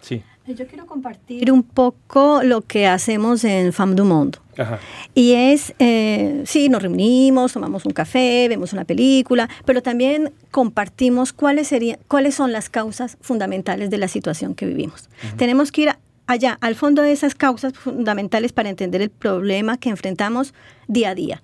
[0.00, 0.22] Sí.
[0.50, 4.38] Eh, yo quiero compartir un poco lo que hacemos en Femme du Monde.
[4.58, 4.78] Ajá.
[5.14, 11.32] Y es, eh, sí, nos reunimos, tomamos un café, vemos una película, pero también compartimos
[11.32, 15.08] cuáles, serían, cuáles son las causas fundamentales de la situación que vivimos.
[15.36, 15.90] Tenemos que ir
[16.26, 20.52] allá, al fondo de esas causas fundamentales para entender el problema que enfrentamos
[20.88, 21.40] día a día.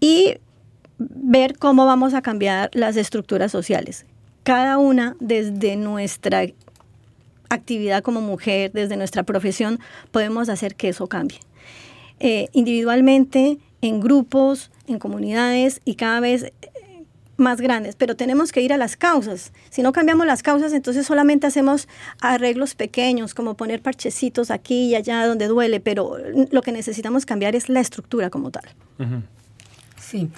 [0.00, 0.36] Y
[0.98, 4.06] ver cómo vamos a cambiar las estructuras sociales,
[4.42, 6.44] cada una desde nuestra
[7.48, 9.80] actividad como mujer, desde nuestra profesión,
[10.10, 11.38] podemos hacer que eso cambie.
[12.20, 16.52] Eh, individualmente, en grupos, en comunidades y cada vez eh,
[17.36, 19.52] más grandes, pero tenemos que ir a las causas.
[19.70, 21.86] Si no cambiamos las causas, entonces solamente hacemos
[22.20, 26.16] arreglos pequeños, como poner parchecitos aquí y allá donde duele, pero
[26.50, 28.64] lo que necesitamos cambiar es la estructura como tal.
[30.00, 30.28] Sí.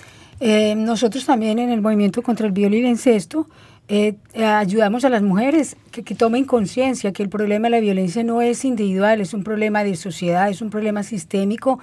[0.41, 3.47] Eh, nosotros también en el movimiento contra el violencia y el incesto,
[3.93, 7.81] eh, eh, ayudamos a las mujeres que, que tomen conciencia que el problema de la
[7.81, 11.81] violencia no es individual, es un problema de sociedad, es un problema sistémico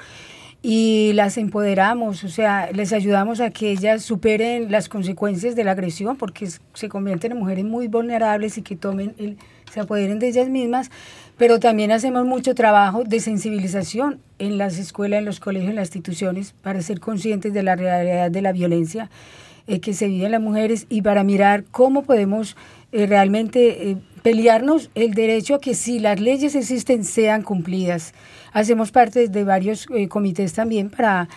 [0.62, 5.72] y las empoderamos, o sea, les ayudamos a que ellas superen las consecuencias de la
[5.72, 9.38] agresión porque se convierten en mujeres muy vulnerables y que tomen
[9.70, 10.90] se apoderen de ellas mismas,
[11.38, 15.90] pero también hacemos mucho trabajo de sensibilización en las escuelas, en los colegios, en las
[15.90, 19.10] instituciones para ser conscientes de la realidad de la violencia
[19.68, 22.56] eh, que se vive en las mujeres y para mirar cómo podemos
[22.94, 28.14] eh, realmente eh, pelearnos el derecho a que si las leyes existen sean cumplidas.
[28.54, 31.28] Hacemos parte de varios comités también para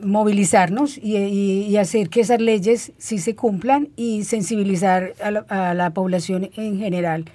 [0.00, 5.90] movilizarnos y hacer que esas leyes sí se cumplan y sensibilizar a la, a la
[5.90, 7.26] población en general.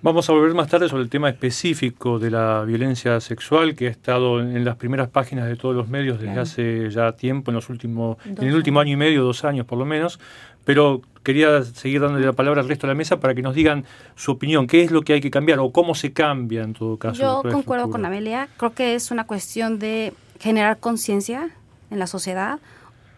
[0.00, 3.90] Vamos a volver más tarde sobre el tema específico de la violencia sexual que ha
[3.90, 6.42] estado en las primeras páginas de todos los medios desde Claro.
[6.42, 9.76] hace ya tiempo, en los últimos, en el último año y medio, dos años por
[9.76, 10.20] lo menos.
[10.64, 13.84] Pero quería seguir dándole la palabra al resto de la mesa para que nos digan
[14.14, 16.96] su opinión, qué es lo que hay que cambiar o cómo se cambia en todo
[16.96, 17.20] caso.
[17.20, 18.04] Yo concuerdo con.
[18.06, 18.48] Amelia.
[18.56, 21.50] Creo que es una cuestión de generar conciencia
[21.90, 22.60] en la sociedad,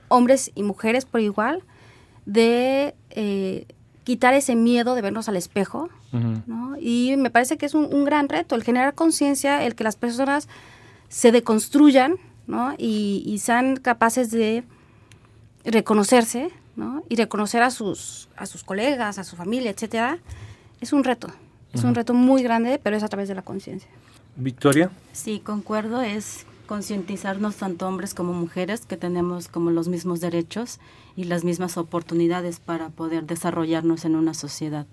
[0.08, 1.62] hombres y mujeres por igual,
[2.24, 3.66] de eh,
[4.10, 5.88] quitar ese miedo de vernos al espejo.
[6.10, 6.76] ¿no?
[6.80, 9.94] Y me parece que es un, un gran reto el generar conciencia, el que las
[9.94, 10.48] personas
[11.08, 12.16] se deconstruyan
[12.48, 12.74] ¿no?
[12.76, 14.64] y, y sean capaces de
[15.64, 17.04] reconocerse ¿no?
[17.08, 20.18] y reconocer a sus, a sus colegas, a su familia, etcétera.
[20.80, 21.28] Es un reto.
[21.72, 23.88] Es un reto muy grande, pero es a través de la conciencia.
[24.34, 24.90] Victoria.
[25.12, 30.78] Sí, concuerdo, es concientizarnos tanto hombres como mujeres que tenemos como los mismos derechos
[31.16, 34.86] y las mismas oportunidades para poder desarrollarnos en una sociedad.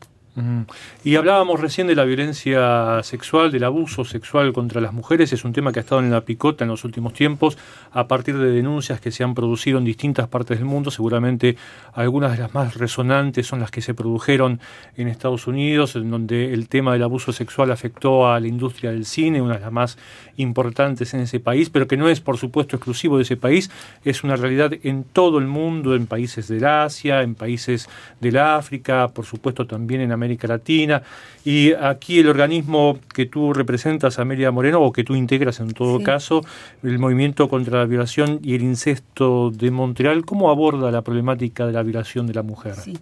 [1.04, 5.34] Y hablábamos recién de la violencia sexual, del abuso sexual contra las mujeres.
[5.34, 7.58] Es un tema que ha estado en la picota en los últimos tiempos
[7.92, 10.92] a partir de denuncias que se han producido en distintas partes del mundo.
[10.92, 11.58] Seguramente
[11.94, 14.60] algunas de las más resonantes son las que se produjeron
[14.96, 19.06] en Estados Unidos, en donde el tema del abuso sexual afectó a la industria del
[19.06, 19.98] cine, una de las más
[20.36, 23.72] importantes en ese país, pero que no es, por supuesto, exclusivo de ese país.
[24.04, 29.08] Es una realidad en todo el mundo, en países del Asia, en países del África,
[29.08, 31.02] por supuesto también en América Latina.
[31.46, 36.00] Y aquí el organismo que tú representas, Amelia Moreno, o que tú integras en todo
[36.00, 36.04] Sí.
[36.04, 36.42] caso,
[36.84, 41.74] el Movimiento contra la Violación y el Incesto de Montreal, ¿cómo aborda la problemática de
[41.74, 42.76] la violación de la mujer?
[42.76, 42.98] Sí.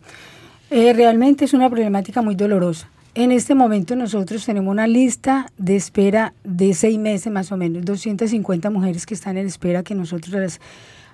[0.69, 2.89] Eh, realmente es una problemática muy dolorosa.
[3.13, 7.85] En este momento nosotros tenemos una lista de espera de seis meses más o menos,
[7.85, 10.59] 250 mujeres que están en espera que nosotros las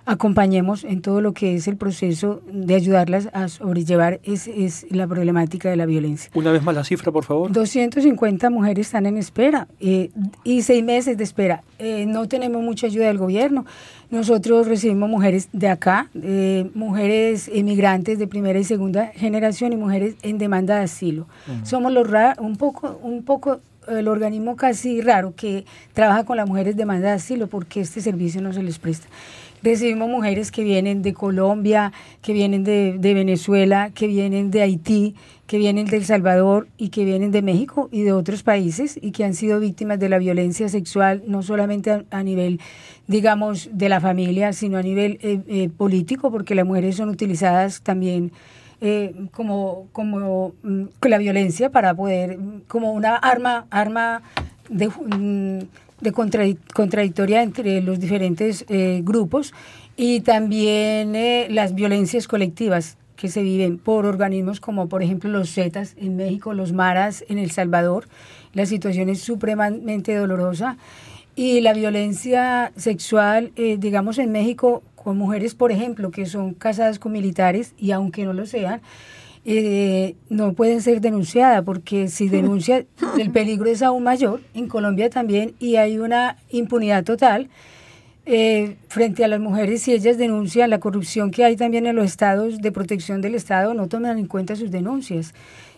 [0.06, 5.08] acompañemos en todo lo que es el proceso de ayudarlas a sobrellevar es, es la
[5.08, 6.30] problemática de la violencia.
[6.34, 7.52] Una vez más la cifra, por favor.
[7.52, 10.10] 250 mujeres están en espera eh,
[10.44, 11.64] y seis meses de espera.
[11.80, 13.66] Eh, no tenemos mucha ayuda del gobierno.
[14.10, 20.16] Nosotros recibimos mujeres de acá, eh, mujeres emigrantes de primera y segunda generación y mujeres
[20.22, 21.28] en demanda de asilo.
[21.64, 26.48] Somos los ra- un poco, un poco el organismo casi raro que trabaja con las
[26.48, 29.08] mujeres de demanda de asilo porque este servicio no se les presta.
[29.63, 35.15] Recibimos mujeres que vienen de Colombia, que vienen de, de Venezuela, que vienen de Haití,
[35.52, 39.12] que vienen de El Salvador y que vienen de México y de otros países y
[39.12, 42.62] que han sido víctimas de la violencia sexual, no solamente a, nivel,
[43.08, 47.82] digamos, de la familia, sino a nivel eh, eh, político, porque las mujeres son utilizadas
[47.82, 48.32] también
[48.80, 54.24] eh, como, como mm, la violencia para poder, mm, como una arma, arma
[54.69, 55.67] de, mm,
[56.02, 59.54] de contradi- contradictoria entre los diferentes eh, grupos
[59.96, 65.54] y también eh, las violencias colectivas que se viven por organismos como por ejemplo los
[65.54, 68.08] Zetas en México, los Maras en El Salvador.
[68.54, 70.78] La situación es supremamente dolorosa
[71.36, 77.00] y la violencia sexual, eh, digamos en México, con mujeres, por ejemplo, que son casadas
[77.00, 78.82] con militares y aunque no lo sean,
[79.44, 82.85] eh, no pueden ser denunciadas porque si denuncia
[83.19, 84.42] el peligro es aún mayor.
[84.54, 87.50] En Colombia también y hay una impunidad total
[88.25, 92.06] eh, frente a las mujeres si ellas denuncian la corrupción que hay también en los
[92.06, 95.33] estados de protección del Estado, no toman en cuenta sus denuncias.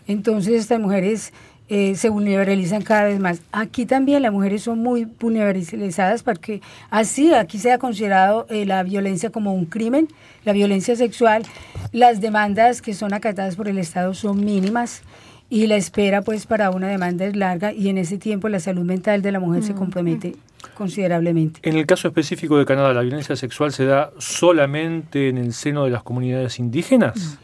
[0.07, 1.31] Entonces estas mujeres
[1.69, 3.41] eh, se vulnerabilizan cada vez más.
[3.51, 8.83] Aquí también las mujeres son muy vulnerabilizadas porque así aquí se ha considerado eh, la
[8.83, 10.07] violencia como un crimen,
[10.43, 11.43] la violencia sexual,
[11.91, 15.03] las demandas que son acatadas por el Estado son mínimas
[15.49, 18.83] y la espera pues para una demanda es larga y en ese tiempo la salud
[18.83, 20.35] mental de la mujer se compromete
[20.73, 21.59] considerablemente.
[21.63, 25.85] En el caso específico de Canadá, ¿la violencia sexual se da solamente en el seno
[25.85, 27.37] de las comunidades indígenas?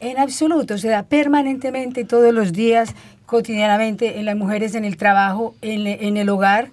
[0.00, 2.94] En absoluto, se da permanentemente todos los días,
[3.24, 6.68] cotidianamente, en las mujeres en el trabajo, en, en el hogar,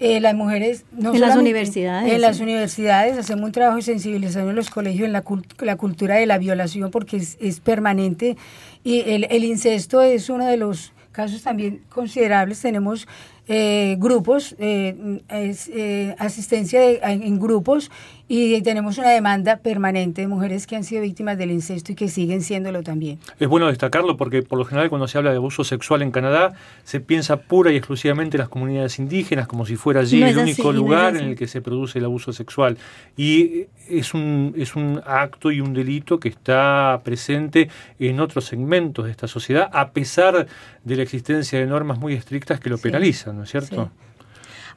[0.00, 0.84] eh, las mujeres...
[0.92, 5.06] No En las universidades, En las universidades hacemos un trabajo de sensibilización en los colegios
[5.06, 8.36] en la, cul- la cultura de la violación porque es, es permanente
[8.82, 12.60] y el, el incesto es uno de los casos también considerables.
[12.60, 13.06] Tenemos
[13.46, 17.90] eh, grupos, eh, es, eh, asistencia de- en, grupos
[18.26, 22.08] y tenemos una demanda permanente de mujeres que han sido víctimas del incesto y que
[22.08, 23.18] siguen siéndolo también.
[23.38, 26.54] Es bueno destacarlo porque por lo general cuando se habla de abuso sexual en Canadá
[26.84, 30.32] se piensa pura y exclusivamente en las comunidades indígenas como si fuera allí No el
[30.38, 32.78] así, único no lugar en el que se produce el abuso sexual.
[33.14, 37.68] Y es un, es un acto y un delito que está presente
[37.98, 40.46] en otros segmentos de esta sociedad a pesar
[40.82, 43.90] de la existencia de normas muy estrictas que lo penalizan, ¿no es cierto?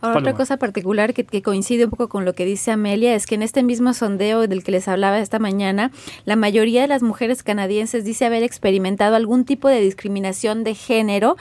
[0.01, 3.25] Ahora, otra cosa particular que, que coincide un poco con lo que dice Amelia es
[3.25, 5.91] que en este mismo sondeo del que les hablaba esta mañana,
[6.25, 11.35] la mayoría de las mujeres canadienses dice haber experimentado algún tipo de discriminación de género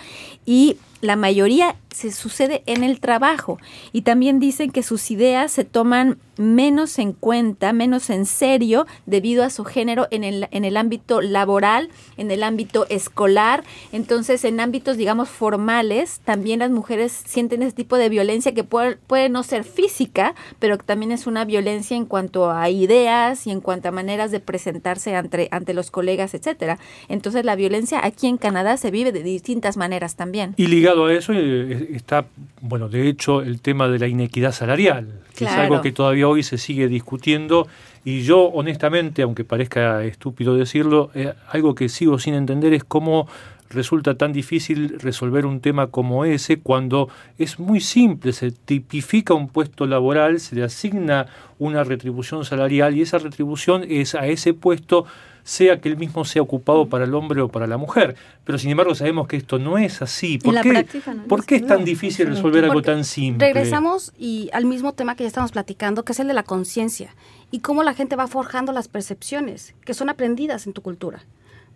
[0.46, 3.59] y la mayoría se sucede en el trabajo
[3.92, 9.42] y también dicen que sus ideas se toman menos en cuenta, menos en serio debido
[9.42, 13.64] a su género en el, en el ámbito laboral, en el ámbito escolar.
[13.92, 18.97] Entonces, en ámbitos, digamos, formales, también las mujeres sienten ese tipo de violencia que puede,
[18.97, 23.51] puede no ser física, pero que también es una violencia en cuanto a ideas y
[23.51, 26.78] en cuanto a maneras de presentarse ante, ante los colegas, etcétera.
[27.09, 30.55] Entonces, la violencia aquí en Canadá se vive de distintas maneras también.
[30.87, 32.26] Ligado a eso eh, está,
[32.61, 36.45] bueno, de hecho, el tema de la inequidad salarial, que es algo que todavía hoy
[36.45, 37.66] se sigue discutiendo.
[38.05, 43.26] Y yo, honestamente, aunque parezca estúpido decirlo, eh, algo que sigo sin entender es cómo
[43.68, 49.49] resulta tan difícil resolver un tema como ese cuando es muy simple, se tipifica un
[49.49, 51.26] puesto laboral, se le asigna
[51.59, 55.05] una retribución salarial y esa retribución es a ese puesto
[55.47, 58.16] sea que el mismo sea ocupado para el hombre o para la mujer.
[58.44, 60.38] Pero sin embargo sabemos que esto no es así.
[60.38, 60.86] ¿Por, qué, no es
[61.28, 63.47] ¿por qué es tan difícil resolver algo tan simple?
[63.47, 67.14] Regresamos y al mismo tema que ya estamos platicando, que es el de la conciencia
[67.53, 71.22] y cómo la gente va forjando las percepciones que son aprendidas en tu cultura.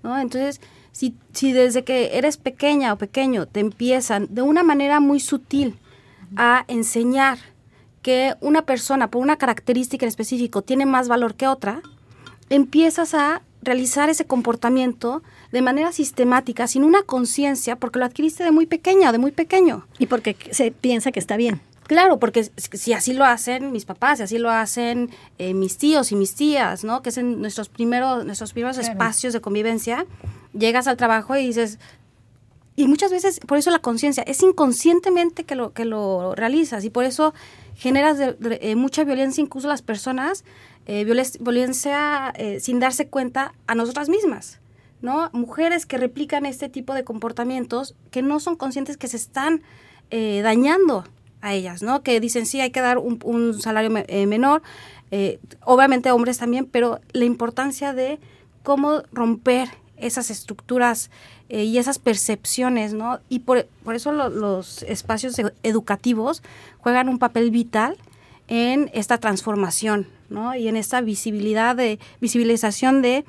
[0.03, 0.19] ¿no?
[0.19, 0.61] Entonces,
[0.91, 5.79] si, si desde que eres pequeña o pequeño te empiezan de una manera muy sutil
[6.37, 7.39] a enseñar
[8.03, 11.83] que una persona por una característica en específico tiene más valor que otra,
[12.49, 18.51] empiezas a realizar ese comportamiento de manera sistemática, sin una conciencia, porque lo adquiriste de
[18.53, 19.87] muy pequeña o de muy pequeño.
[19.99, 21.61] Y porque se piensa que está bien.
[21.87, 26.13] Claro, porque si así lo hacen mis papás, si así lo hacen eh, mis tíos
[26.13, 27.03] y mis tías, ¿no?
[27.03, 28.93] Que es en nuestros primeros, nuestros primeros Claro.
[28.93, 30.07] espacios de convivencia,
[30.53, 31.81] llegas al trabajo y dices,
[32.77, 36.91] y muchas veces, por eso la conciencia, es inconscientemente que lo, que lo realizas y
[36.91, 37.35] por eso
[37.75, 40.45] generas de- de- eh, mucha violencia, incluso las personas,
[40.91, 44.59] eh, violen- violencia eh, sin darse cuenta a nosotras mismas,
[45.03, 45.31] ¿no?
[45.33, 49.63] Mujeres que replican este tipo de comportamientos que no son conscientes que se están
[50.11, 51.05] eh, dañando
[51.43, 52.03] a ellas, ¿no?
[52.03, 54.63] Que dicen, sí, hay que dar un, salario eh, menor,
[55.13, 58.19] eh, obviamente hombres también, pero la importancia de
[58.65, 61.11] cómo romper esas estructuras
[61.53, 63.19] y esas percepciones, ¿no?
[63.29, 66.43] Y por, por eso lo- los espacios e- educativos
[66.79, 67.97] juegan un papel vital
[68.51, 70.55] en esta transformación, ¿no?
[70.55, 73.25] Y en esta visibilidad de, visibilización de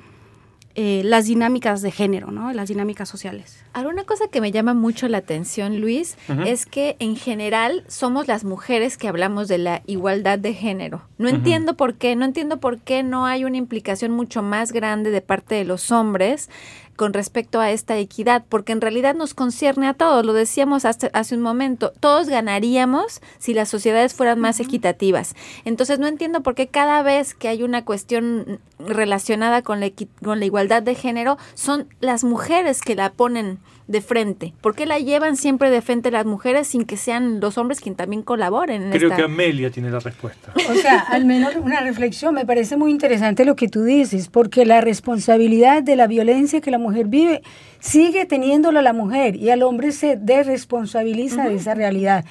[0.74, 2.52] eh, las dinámicas de género, ¿no?
[2.52, 3.62] Las dinámicas sociales.
[3.72, 6.16] Ahora, una cosa que me llama mucho la atención, Luis,
[6.46, 11.02] es que en general somos las mujeres que hablamos de la igualdad de género.
[11.18, 15.10] No entiendo por qué, no entiendo por qué no hay una implicación mucho más grande
[15.10, 16.48] de parte de los hombres
[16.96, 21.08] con respecto a esta equidad, porque en realidad nos concierne a todos, lo decíamos hasta,
[21.12, 25.34] hace un momento, todos ganaríamos si las sociedades fueran más equitativas.
[25.64, 29.90] Entonces no entiendo por qué cada vez que hay una cuestión relacionada con la,
[30.22, 33.58] con la igualdad de género, son las mujeres que la ponen
[33.88, 34.54] de frente.
[34.60, 37.96] ¿Por qué la llevan siempre de frente las mujeres sin que sean los hombres quienes
[37.96, 39.16] también colaboren en Creo esta...
[39.16, 40.52] que Amelia tiene la respuesta.
[40.72, 44.64] O sea, al menos una reflexión, me parece muy interesante lo que tú dices, porque
[44.64, 47.42] la responsabilidad de la violencia que la mujer vive
[47.78, 52.24] sigue teniéndola la mujer y al hombre se desresponsabiliza de esa realidad.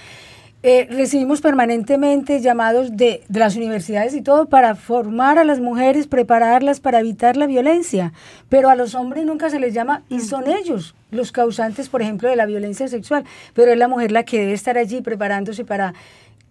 [0.63, 6.05] Eh, recibimos permanentemente llamados de, de las universidades y todo para formar a las mujeres,
[6.05, 8.13] prepararlas para evitar la violencia,
[8.47, 12.29] pero a los hombres nunca se les llama y son ellos los causantes, por ejemplo,
[12.29, 13.23] de la violencia sexual,
[13.55, 15.95] pero es la mujer la que debe estar allí preparándose para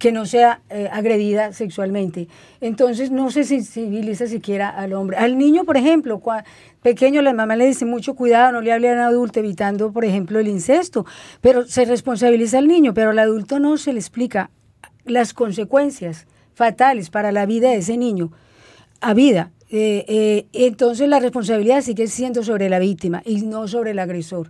[0.01, 2.27] que no sea eh, agredida sexualmente.
[2.59, 5.17] Entonces no se sensibiliza siquiera al hombre.
[5.17, 6.19] Al niño, por ejemplo,
[6.81, 10.39] pequeño, la mamá le dice mucho cuidado, no le hable a adulto evitando, por ejemplo,
[10.39, 11.05] el incesto,
[11.39, 14.49] pero se responsabiliza al niño, pero al adulto no se le explica
[15.05, 16.25] las consecuencias
[16.55, 18.31] fatales para la vida de ese niño
[19.01, 19.51] a vida.
[19.69, 24.49] Eh, eh, entonces la responsabilidad sigue siendo sobre la víctima y no sobre el agresor.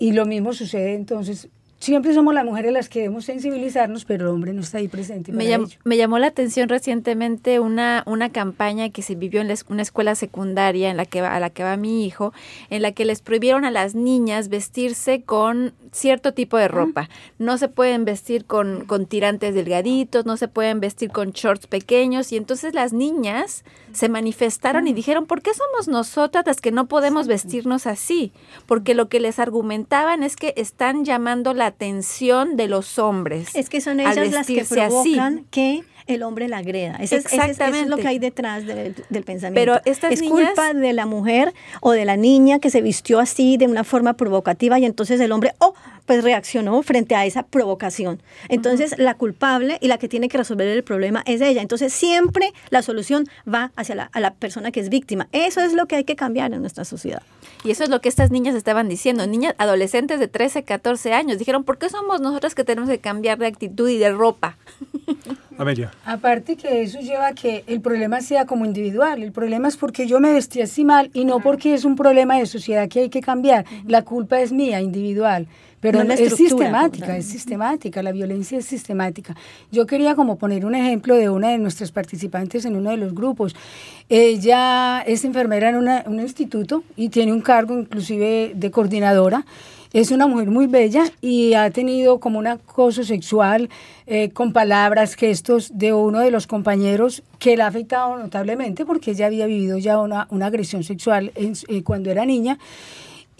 [0.00, 1.48] Y lo mismo sucede entonces.
[1.82, 5.32] Siempre somos las mujeres las que debemos sensibilizarnos, pero el hombre no está ahí presente.
[5.32, 9.56] Me, llam- me llamó la atención recientemente una, una campaña que se vivió en la
[9.68, 12.32] una escuela secundaria en la que va, a la que va mi hijo,
[12.70, 17.08] en la que les prohibieron a las niñas vestirse con cierto tipo de ropa.
[17.38, 22.30] No se pueden vestir con, con tirantes delgaditos, no se pueden vestir con shorts pequeños.
[22.30, 26.86] Y entonces las niñas se manifestaron y dijeron, ¿por qué somos nosotras las que no
[26.86, 28.32] podemos vestirnos así?
[28.66, 33.48] Porque lo que les argumentaban es que están llamando la atención de los hombres.
[33.54, 34.74] Es que son ellas las que así.
[34.74, 36.96] provocan que el hombre la agreda.
[37.00, 38.02] Ese es, ese es- eso es lo Exactamente.
[38.02, 39.54] que hay detrás del, del pensamiento.
[39.60, 43.20] Pero estas es niñas- culpa de la mujer o de la niña que se vistió
[43.20, 45.74] así de una forma provocativa y entonces el hombre, oh,
[46.06, 48.20] pues reaccionó frente a esa provocación.
[48.48, 51.62] Entonces la culpable y la que tiene que resolver el problema es ella.
[51.62, 55.28] Entonces siempre la solución va hacia la, a la persona que es víctima.
[55.32, 57.22] Eso es lo que hay que cambiar en nuestra sociedad.
[57.64, 61.38] Y eso es lo que estas niñas estaban diciendo, niñas adolescentes de 13, 14 años.
[61.38, 64.56] Dijeron, ¿por qué somos nosotras que tenemos que cambiar de actitud y de ropa?
[65.58, 65.92] Amelia.
[66.04, 69.22] Aparte que eso lleva a que el problema sea como individual.
[69.22, 72.38] El problema es porque yo me vestí así mal y no porque es un problema
[72.38, 73.64] de sociedad que hay que cambiar.
[73.86, 75.46] La culpa es mía, individual.
[75.82, 79.34] Pero No es sistemática, es sistemática, la violencia es sistemática.
[79.72, 83.14] Yo quería como poner un ejemplo de una de nuestras participantes en uno de los
[83.14, 83.54] grupos.
[84.08, 89.44] Ella es enfermera en una- un instituto y tiene un cargo inclusive de coordinadora.
[89.92, 93.68] Es una mujer muy bella y ha tenido como un acoso sexual
[94.06, 99.10] eh, con palabras, gestos de uno de los compañeros que la ha afectado notablemente porque
[99.10, 102.58] ella había vivido ya una, una agresión sexual en eh, cuando era niña.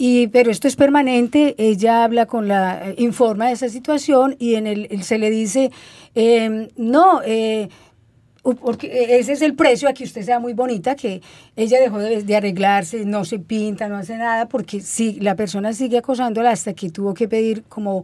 [0.04, 4.56] Y, pero esto es permanente, ella habla con la, eh, informa de esa situación y
[4.56, 5.70] en el, se le dice,
[6.16, 7.68] eh, no, eh,
[8.42, 11.22] porque ese es el precio a que usted sea muy bonita, que
[11.54, 15.72] ella dejó de, de arreglarse, no se pinta, no hace nada, porque si la persona
[15.72, 18.02] sigue acosándola hasta que tuvo que pedir como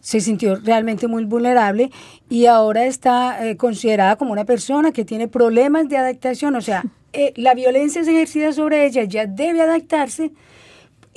[0.00, 1.90] se sintió realmente muy vulnerable
[2.28, 6.84] y ahora está eh, considerada como una persona que tiene problemas de adaptación, o sea,
[7.12, 10.30] eh, la violencia es ejercida sobre ella, ya debe adaptarse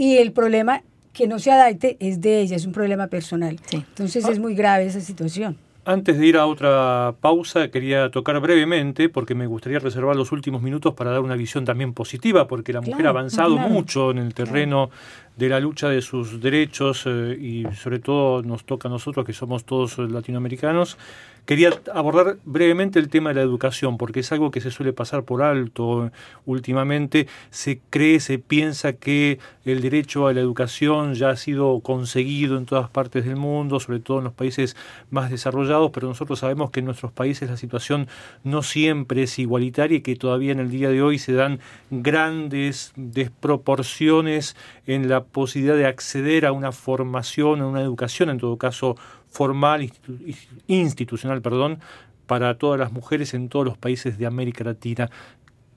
[0.03, 0.81] y el problema
[1.13, 3.57] que no se adapte es de ella, es un problema personal.
[3.71, 5.55] Entonces es muy grave esa situación.
[5.85, 10.61] Antes de ir a otra pausa, quería tocar brevemente, porque me gustaría reservar los últimos
[10.61, 13.69] minutos para dar una visión también positiva, porque la mujer Claro, ha avanzado claro.
[13.69, 14.89] mucho en el terreno
[15.37, 19.33] de la lucha de sus derechos eh, y sobre todo nos toca a nosotros que
[19.33, 20.97] somos todos eh, latinoamericanos.
[21.45, 25.23] Quería abordar brevemente el tema de la educación, porque es algo que se suele pasar
[25.23, 26.09] por alto
[26.45, 27.27] últimamente.
[27.49, 32.65] Se cree, se piensa que el derecho a la educación ya ha sido conseguido en
[32.65, 34.77] todas partes del mundo, sobre todo en los países
[35.11, 38.07] más desarrollados, pero nosotros sabemos que en nuestros países la situación
[38.45, 41.59] no siempre es igualitaria y que todavía en el día de hoy se dan
[41.91, 44.55] grandes desproporciones
[44.87, 48.95] en la posibilidad de acceder a una formación, a una educación, en todo caso
[49.33, 50.35] formal, institu-
[50.67, 51.79] institucional, perdón,
[52.27, 55.09] para todas las mujeres en todos los países de América Latina.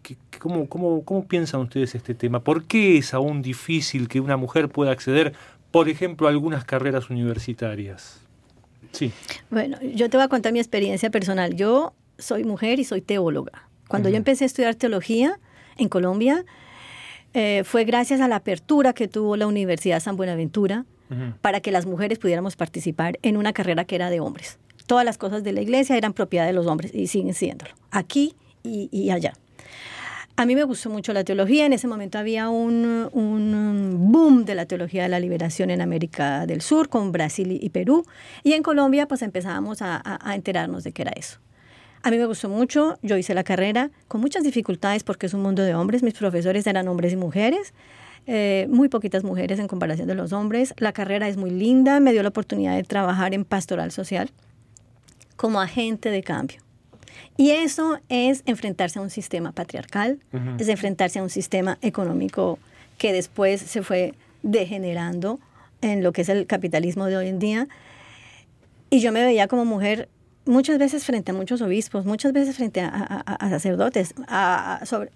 [0.03, 2.41] ¿Qué- qué- ¿Cómo, cómo, cómo piensan ustedes este tema?
[2.41, 5.33] ¿Por qué es aún difícil que una mujer pueda acceder,
[5.73, 8.21] por ejemplo, a algunas carreras universitarias?
[8.93, 9.11] Sí.
[9.51, 11.57] Bueno, yo te voy a contar mi experiencia personal.
[11.57, 13.69] Yo soy mujer y soy teóloga.
[13.89, 15.39] Cuando yo empecé a estudiar teología
[15.77, 16.45] en Colombia,
[17.35, 20.85] eh, fue gracias a la apertura que tuvo la Universidad San Buenaventura
[21.41, 24.59] Para que las mujeres pudiéramos participar en una carrera que era de hombres.
[24.87, 28.35] Todas las cosas de la iglesia eran propiedad de los hombres y siguen siéndolo, aquí
[28.63, 29.33] y, allá.
[30.39, 31.65] A mí me gustó mucho la teología.
[31.65, 36.45] En ese momento había un, un boom de la teología de la liberación en América
[36.47, 38.05] del Sur, con Brasil y- Perú.
[38.43, 41.39] Y en Colombia, pues empezábamos a- a enterarnos de qué era eso.
[42.03, 42.99] A mí me gustó mucho.
[43.03, 46.03] Yo hice la carrera con muchas dificultades porque es un mundo de hombres.
[46.03, 47.73] Mis profesores eran hombres y mujeres.
[48.27, 50.75] Eh, muy poquitas mujeres en comparación de los hombres.
[50.79, 52.01] La carrera es muy linda.
[52.01, 54.31] Me dio la oportunidad de trabajar en pastoral social
[55.37, 56.59] como agente de cambio.
[57.37, 60.19] Y eso es enfrentarse a un sistema patriarcal,
[60.59, 62.59] es enfrentarse a un sistema económico
[62.99, 65.39] que después se fue degenerando
[65.83, 67.69] en lo que es el capitalismo de hoy en día.
[68.91, 70.09] Y yo me veía como mujer
[70.47, 74.81] muchas veces frente a muchos obispos, muchas veces frente a, a- a- a sacerdotes, a-
[74.87, 75.11] sobre,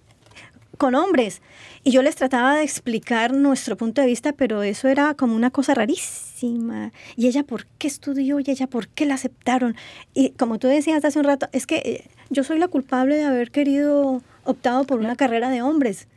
[0.81, 1.43] con hombres.
[1.83, 5.51] Y yo les trataba de explicar nuestro punto de vista, pero eso era como una
[5.51, 6.91] cosa rarísima.
[7.15, 8.39] Y ella, ¿por qué estudió?
[8.39, 9.75] Y ella, ¿por qué la aceptaron?
[10.15, 13.25] Y como tú decías hace un rato, es que eh, yo soy la culpable de
[13.25, 16.07] haber querido, optado por una carrera de hombres.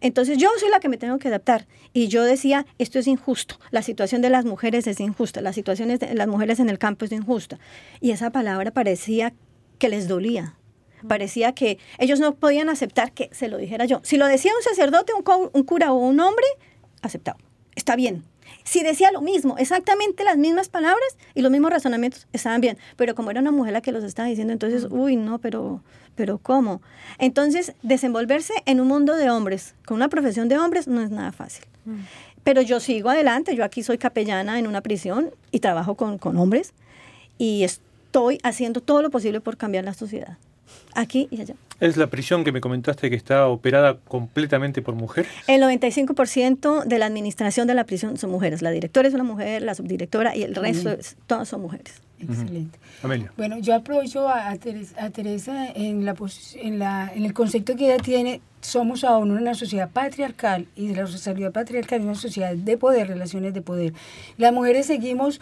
[0.00, 1.68] Entonces yo soy la que me tengo que adaptar.
[1.92, 5.96] Y yo decía, esto es injusto, la situación de las mujeres es injusta, la situación
[5.96, 7.60] de las mujeres en el campo es injusta.
[8.00, 9.32] Y esa palabra parecía
[9.78, 10.56] que les dolía.
[11.06, 14.00] Parecía que ellos no podían aceptar que se lo dijera yo.
[14.02, 16.46] Si lo decía un sacerdote, un, un cura o un hombre,
[17.02, 17.38] aceptado.
[17.76, 18.24] Está bien.
[18.64, 22.78] Si decía lo mismo, exactamente las mismas palabras y los mismos razonamientos, estaban bien.
[22.96, 25.82] Pero como era una mujer la que los estaba diciendo, entonces, uy, no, pero,
[26.14, 26.82] pero ¿cómo?
[27.18, 31.32] Entonces, desenvolverse en un mundo de hombres, con una profesión de hombres, no es nada
[31.32, 31.64] fácil.
[32.44, 36.36] Pero yo sigo adelante, yo aquí soy capellana en una prisión y trabajo con, con
[36.36, 36.74] hombres
[37.38, 40.36] y estoy haciendo todo lo posible por cambiar la sociedad,
[40.94, 41.54] aquí y allá.
[41.80, 45.30] ¿Es la prisión que me comentaste que está operada completamente por mujeres?
[45.46, 48.62] El 95% de la administración de la prisión son mujeres.
[48.62, 52.02] La directora es una mujer, la subdirectora y el resto, es, todas son mujeres.
[52.20, 52.80] Excelente.
[53.04, 53.32] Amelia.
[53.36, 56.16] Bueno, yo aprovecho a, a Teresa, a Teresa en, la,
[56.56, 58.40] en, la, en el concepto que ella tiene.
[58.60, 63.54] Somos aún una sociedad patriarcal y la sociedad patriarcal es una sociedad de poder, relaciones
[63.54, 63.92] de poder.
[64.36, 65.40] Las mujeres seguimos,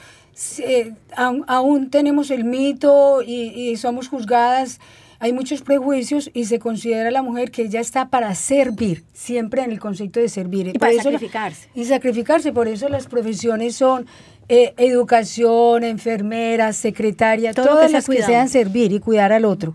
[0.58, 4.80] eh, aún, aún tenemos el mito y, y somos juzgadas.
[5.18, 9.62] Hay muchos prejuicios y se considera a la mujer que ella está para servir, siempre
[9.62, 10.68] en el concepto de servir.
[10.68, 11.68] Y Por para eso sacrificarse.
[11.74, 12.52] y sacrificarse.
[12.52, 14.06] Por eso las profesiones son
[14.48, 19.74] eh, educación, enfermera, secretaria, Todo todas que las que sean servir y cuidar al otro.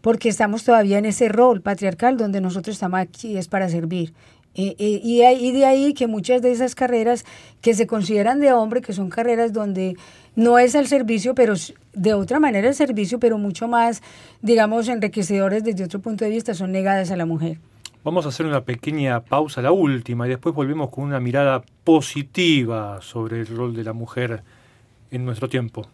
[0.00, 4.14] Porque estamos todavía en ese rol patriarcal donde nosotros estamos aquí es para servir.
[4.60, 7.24] Eh, eh, y, y de ahí que muchas de esas carreras
[7.60, 9.96] que se consideran de hombre, que son carreras donde
[10.34, 11.54] no es al servicio, pero
[11.92, 14.02] de otra manera el servicio, pero mucho más,
[14.42, 17.60] digamos, enriquecedores desde otro punto de vista, son negadas a la mujer.
[18.02, 23.00] Vamos a hacer una pequeña pausa, la última, y después volvemos con una mirada positiva
[23.00, 24.42] sobre el rol de la mujer
[25.12, 25.86] en nuestro tiempo.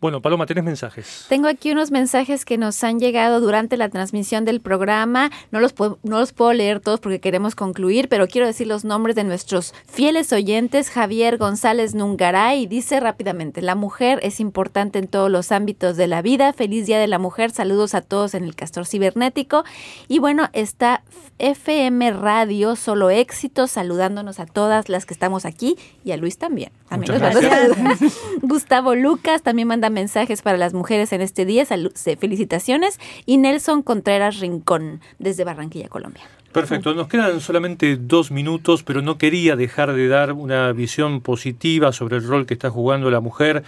[0.00, 1.26] Bueno, Paloma, tenés mensajes.
[1.28, 5.30] Tengo aquí unos mensajes que nos han llegado durante la transmisión del programa.
[5.50, 8.82] No los, puedo, no los puedo leer todos porque queremos concluir, pero quiero decir los
[8.86, 10.88] nombres de nuestros fieles oyentes.
[10.88, 16.22] Javier González Nungaray dice rápidamente, la mujer es importante en todos los ámbitos de la
[16.22, 16.54] vida.
[16.54, 17.50] Feliz Día de la Mujer.
[17.50, 19.64] Saludos a todos en el Castor Cibernético.
[20.08, 21.02] Y bueno, está
[21.38, 26.72] FM Radio, solo éxitos, saludándonos a todas las que estamos aquí y a Luis también.
[26.88, 27.20] También.
[28.42, 31.64] Gustavo Lucas también manda mensajes para las mujeres en este día.
[31.64, 32.98] Salu- se- felicitaciones.
[33.26, 36.22] Y Nelson Contreras Rincón, desde Barranquilla, Colombia.
[36.52, 41.92] Perfecto, nos quedan solamente dos minutos, pero no quería dejar de dar una visión positiva
[41.92, 43.62] sobre el rol que está jugando la mujer,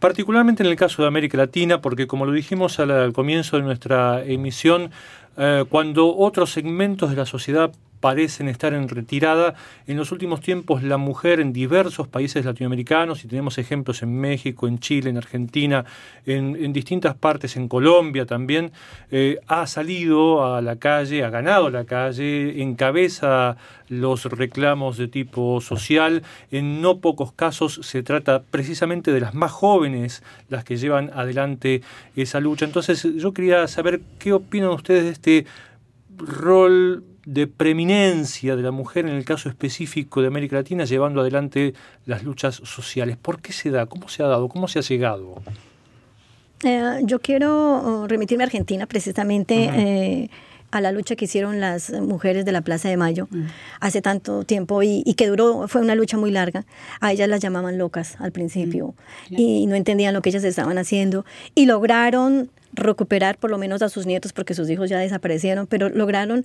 [0.00, 3.62] particularmente en el caso de América Latina, porque como lo dijimos al, al comienzo de
[3.62, 4.90] nuestra emisión,
[5.36, 7.70] eh, cuando otros segmentos de la sociedad
[8.04, 9.54] parecen estar en retirada.
[9.86, 14.68] En los últimos tiempos la mujer en diversos países latinoamericanos, y tenemos ejemplos en México,
[14.68, 15.86] en Chile, en Argentina,
[16.26, 18.72] en, distintas partes, en Colombia también,
[19.10, 23.56] eh, ha salido a la calle, ha ganado la calle, encabeza
[23.88, 26.24] los reclamos de tipo social.
[26.50, 31.80] En no pocos casos se trata precisamente de las más jóvenes las que llevan adelante
[32.16, 32.66] esa lucha.
[32.66, 35.46] Entonces yo quería saber qué opinan ustedes de este
[36.18, 41.74] rol de preeminencia de la mujer en el caso específico de América Latina llevando adelante
[42.06, 43.16] las luchas sociales.
[43.16, 43.86] ¿Por qué se da?
[43.86, 44.48] ¿Cómo se ha dado?
[44.48, 45.42] ¿Cómo se ha llegado?
[46.64, 50.30] Eh, yo quiero oh, remitirme a Argentina precisamente eh,
[50.70, 53.28] a la lucha que hicieron las mujeres de la Plaza de Mayo
[53.80, 56.64] hace tanto tiempo y, y que duró, fue una lucha muy larga.
[57.00, 58.94] A ellas las llamaban locas al principio
[59.30, 63.88] y no entendían lo que ellas estaban haciendo y lograron recuperar por lo menos a
[63.88, 66.44] sus nietos porque sus hijos ya desaparecieron, pero lograron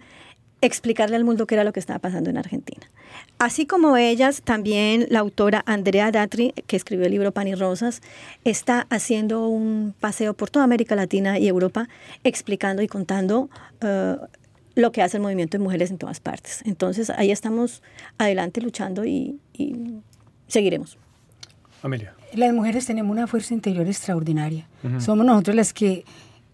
[0.61, 2.89] explicarle al mundo qué era lo que estaba pasando en Argentina.
[3.37, 8.01] Así como ellas, también la autora Andrea Datri, que escribió el libro Pan y Rosas,
[8.43, 11.87] está haciendo un paseo por toda América Latina y Europa
[12.23, 13.49] explicando y contando
[13.81, 14.17] eh,
[14.75, 16.61] lo que hace el movimiento de mujeres en todas partes.
[16.65, 17.81] Entonces ahí estamos
[18.17, 20.01] adelante luchando y, y
[20.47, 20.97] seguiremos.
[21.81, 22.13] Amelia.
[22.33, 24.67] Las mujeres tenemos una fuerza interior extraordinaria.
[24.99, 26.05] Somos nosotros las que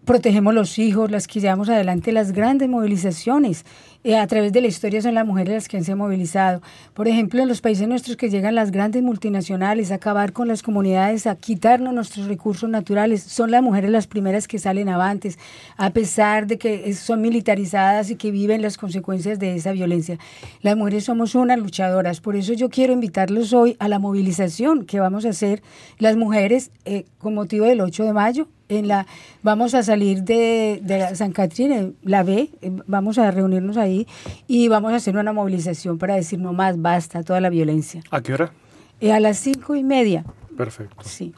[0.06, 3.64] protegemos los hijos, las que llevamos adelante las grandes movilizaciones.
[4.06, 6.62] Eh, a través de la historia son las mujeres las que se han movilizado.
[6.94, 10.62] Por ejemplo, en los países nuestros que llegan las grandes multinacionales a acabar con las
[10.62, 15.40] comunidades, a quitarnos nuestros recursos naturales, son las mujeres las primeras que salen avantes,
[15.76, 20.18] a pesar de que son militarizadas y que viven las consecuencias de esa violencia.
[20.62, 25.00] Las mujeres somos unas luchadoras, por eso yo quiero invitarlos hoy a la movilización que
[25.00, 25.64] vamos a hacer
[25.98, 28.46] las mujeres eh, con motivo del 8 de mayo.
[28.68, 29.06] En la,
[29.42, 33.76] vamos a salir de, de la San Catrín, en la B, eh, vamos a reunirnos
[33.76, 34.08] ahí
[34.48, 38.02] y vamos a hacer una movilización para decir no más, basta, toda la violencia.
[38.10, 38.52] ¿A qué hora?
[39.00, 40.24] Eh, a las cinco y media,
[40.56, 40.96] Perfecto.
[41.04, 41.32] sí.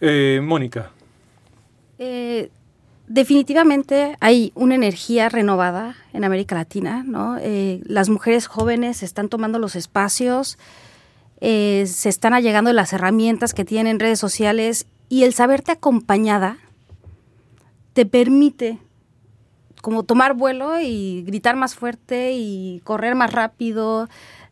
[0.00, 0.90] Eh, Mónica,
[1.98, 2.50] Eh,
[3.08, 7.36] definitivamente hay una energía renovada en América Latina, ¿no?
[7.40, 10.58] Eh, las mujeres jóvenes están tomando los espacios,
[11.40, 16.58] eh, se están allegando las herramientas que tienen redes sociales y el saberte acompañada
[17.92, 18.78] te permite
[19.80, 24.08] como tomar vuelo y gritar más fuerte y correr más rápido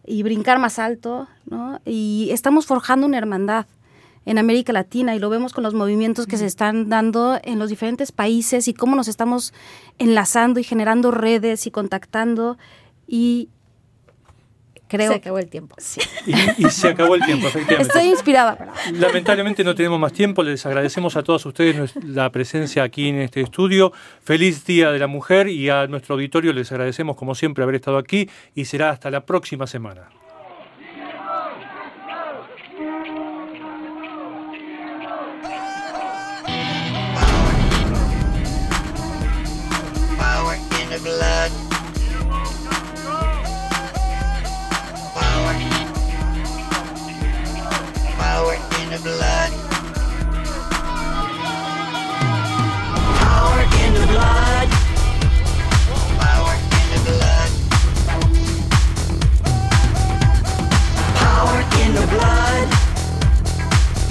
[0.07, 1.81] y brincar más alto, ¿no?
[1.85, 3.67] Y estamos forjando una hermandad
[4.25, 7.71] en América Latina y lo vemos con los movimientos que se están dando en los
[7.71, 9.53] diferentes países y cómo nos estamos
[9.99, 12.59] enlazando y generando redes y contactando
[13.07, 13.49] y
[14.97, 15.75] creo Se acabó el tiempo.
[16.27, 17.93] y, y se acabó el tiempo, efectivamente.
[17.93, 18.57] estoy inspirada.
[18.57, 23.21] pero- Lamentablemente no tenemos más tiempo, les agradecemos a todos ustedes la presencia aquí en
[23.21, 23.93] este estudio.
[24.23, 27.99] Feliz Día de la Mujer y a nuestro auditorio les agradecemos como siempre haber estado
[27.99, 30.09] aquí y será hasta la próxima semana.
[40.19, 41.72] Power in the blood.
[48.93, 49.53] The blood.
[53.21, 54.69] Power in the blood.
[56.21, 57.51] Power in the blood.
[61.25, 62.67] Power in the blood.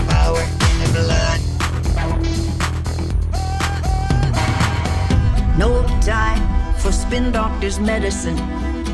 [0.10, 1.40] Power in the blood.
[5.60, 5.70] No
[6.02, 6.42] time
[6.80, 8.40] for spin doctors' medicine.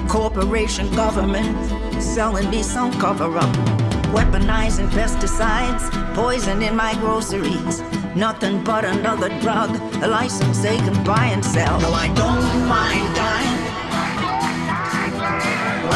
[0.09, 1.55] Corporation government
[2.03, 3.86] selling me some cover up.
[4.13, 7.81] Weaponizing pesticides, poison in my groceries.
[8.15, 9.69] Nothing but another drug,
[10.01, 11.79] a license they can buy and sell.
[11.81, 13.59] No, I don't mind dying.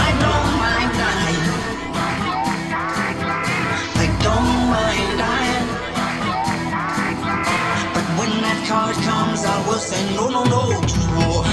[0.06, 1.46] I don't mind dying.
[4.04, 5.68] I don't mind dying.
[7.96, 11.51] But when that card comes, I will say no, no, no to war.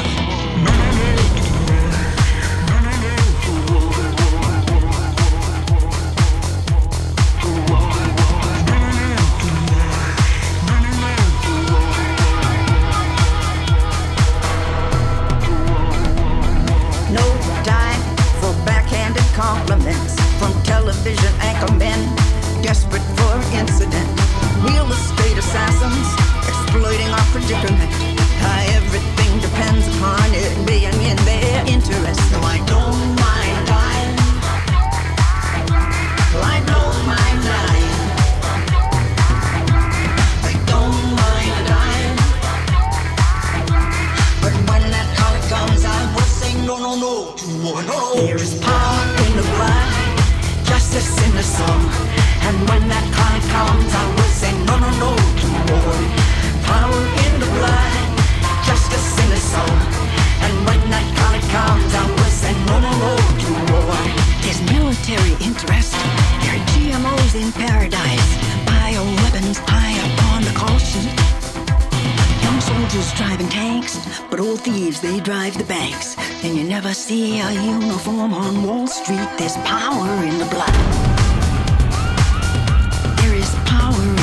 [20.89, 22.01] Television anchormen,
[22.63, 24.09] desperate for incident.
[24.65, 26.09] Real estate assassins
[26.49, 27.93] exploiting our predicament.
[28.41, 32.21] How everything depends upon it being in their interest.
[32.33, 34.15] No, I don't mind dying.
[36.55, 37.95] I don't mind dying.
[40.49, 42.17] I don't mind dying.
[44.41, 47.47] But when that color comes, I will say no, no, no to.
[47.87, 48.27] No.
[48.27, 48.88] There is power
[51.49, 51.81] song.
[52.45, 55.97] And when that color comes, I will say no, no, no to war.
[56.69, 57.93] Power in the blood,
[58.69, 59.77] justice in the soul.
[60.45, 63.97] And when that color comes, I will say no, no, no to war.
[64.45, 65.97] There's military interest.
[66.45, 68.29] There are GMOs in paradise.
[68.69, 71.17] Bioweapons high up on the call sheet.
[72.45, 73.97] Young soldiers driving tanks,
[74.31, 76.17] but old thieves, they drive the banks.
[76.45, 79.29] And you never see a uniform on Wall Street.
[79.39, 81.08] There's power in the blood
[83.91, 84.18] power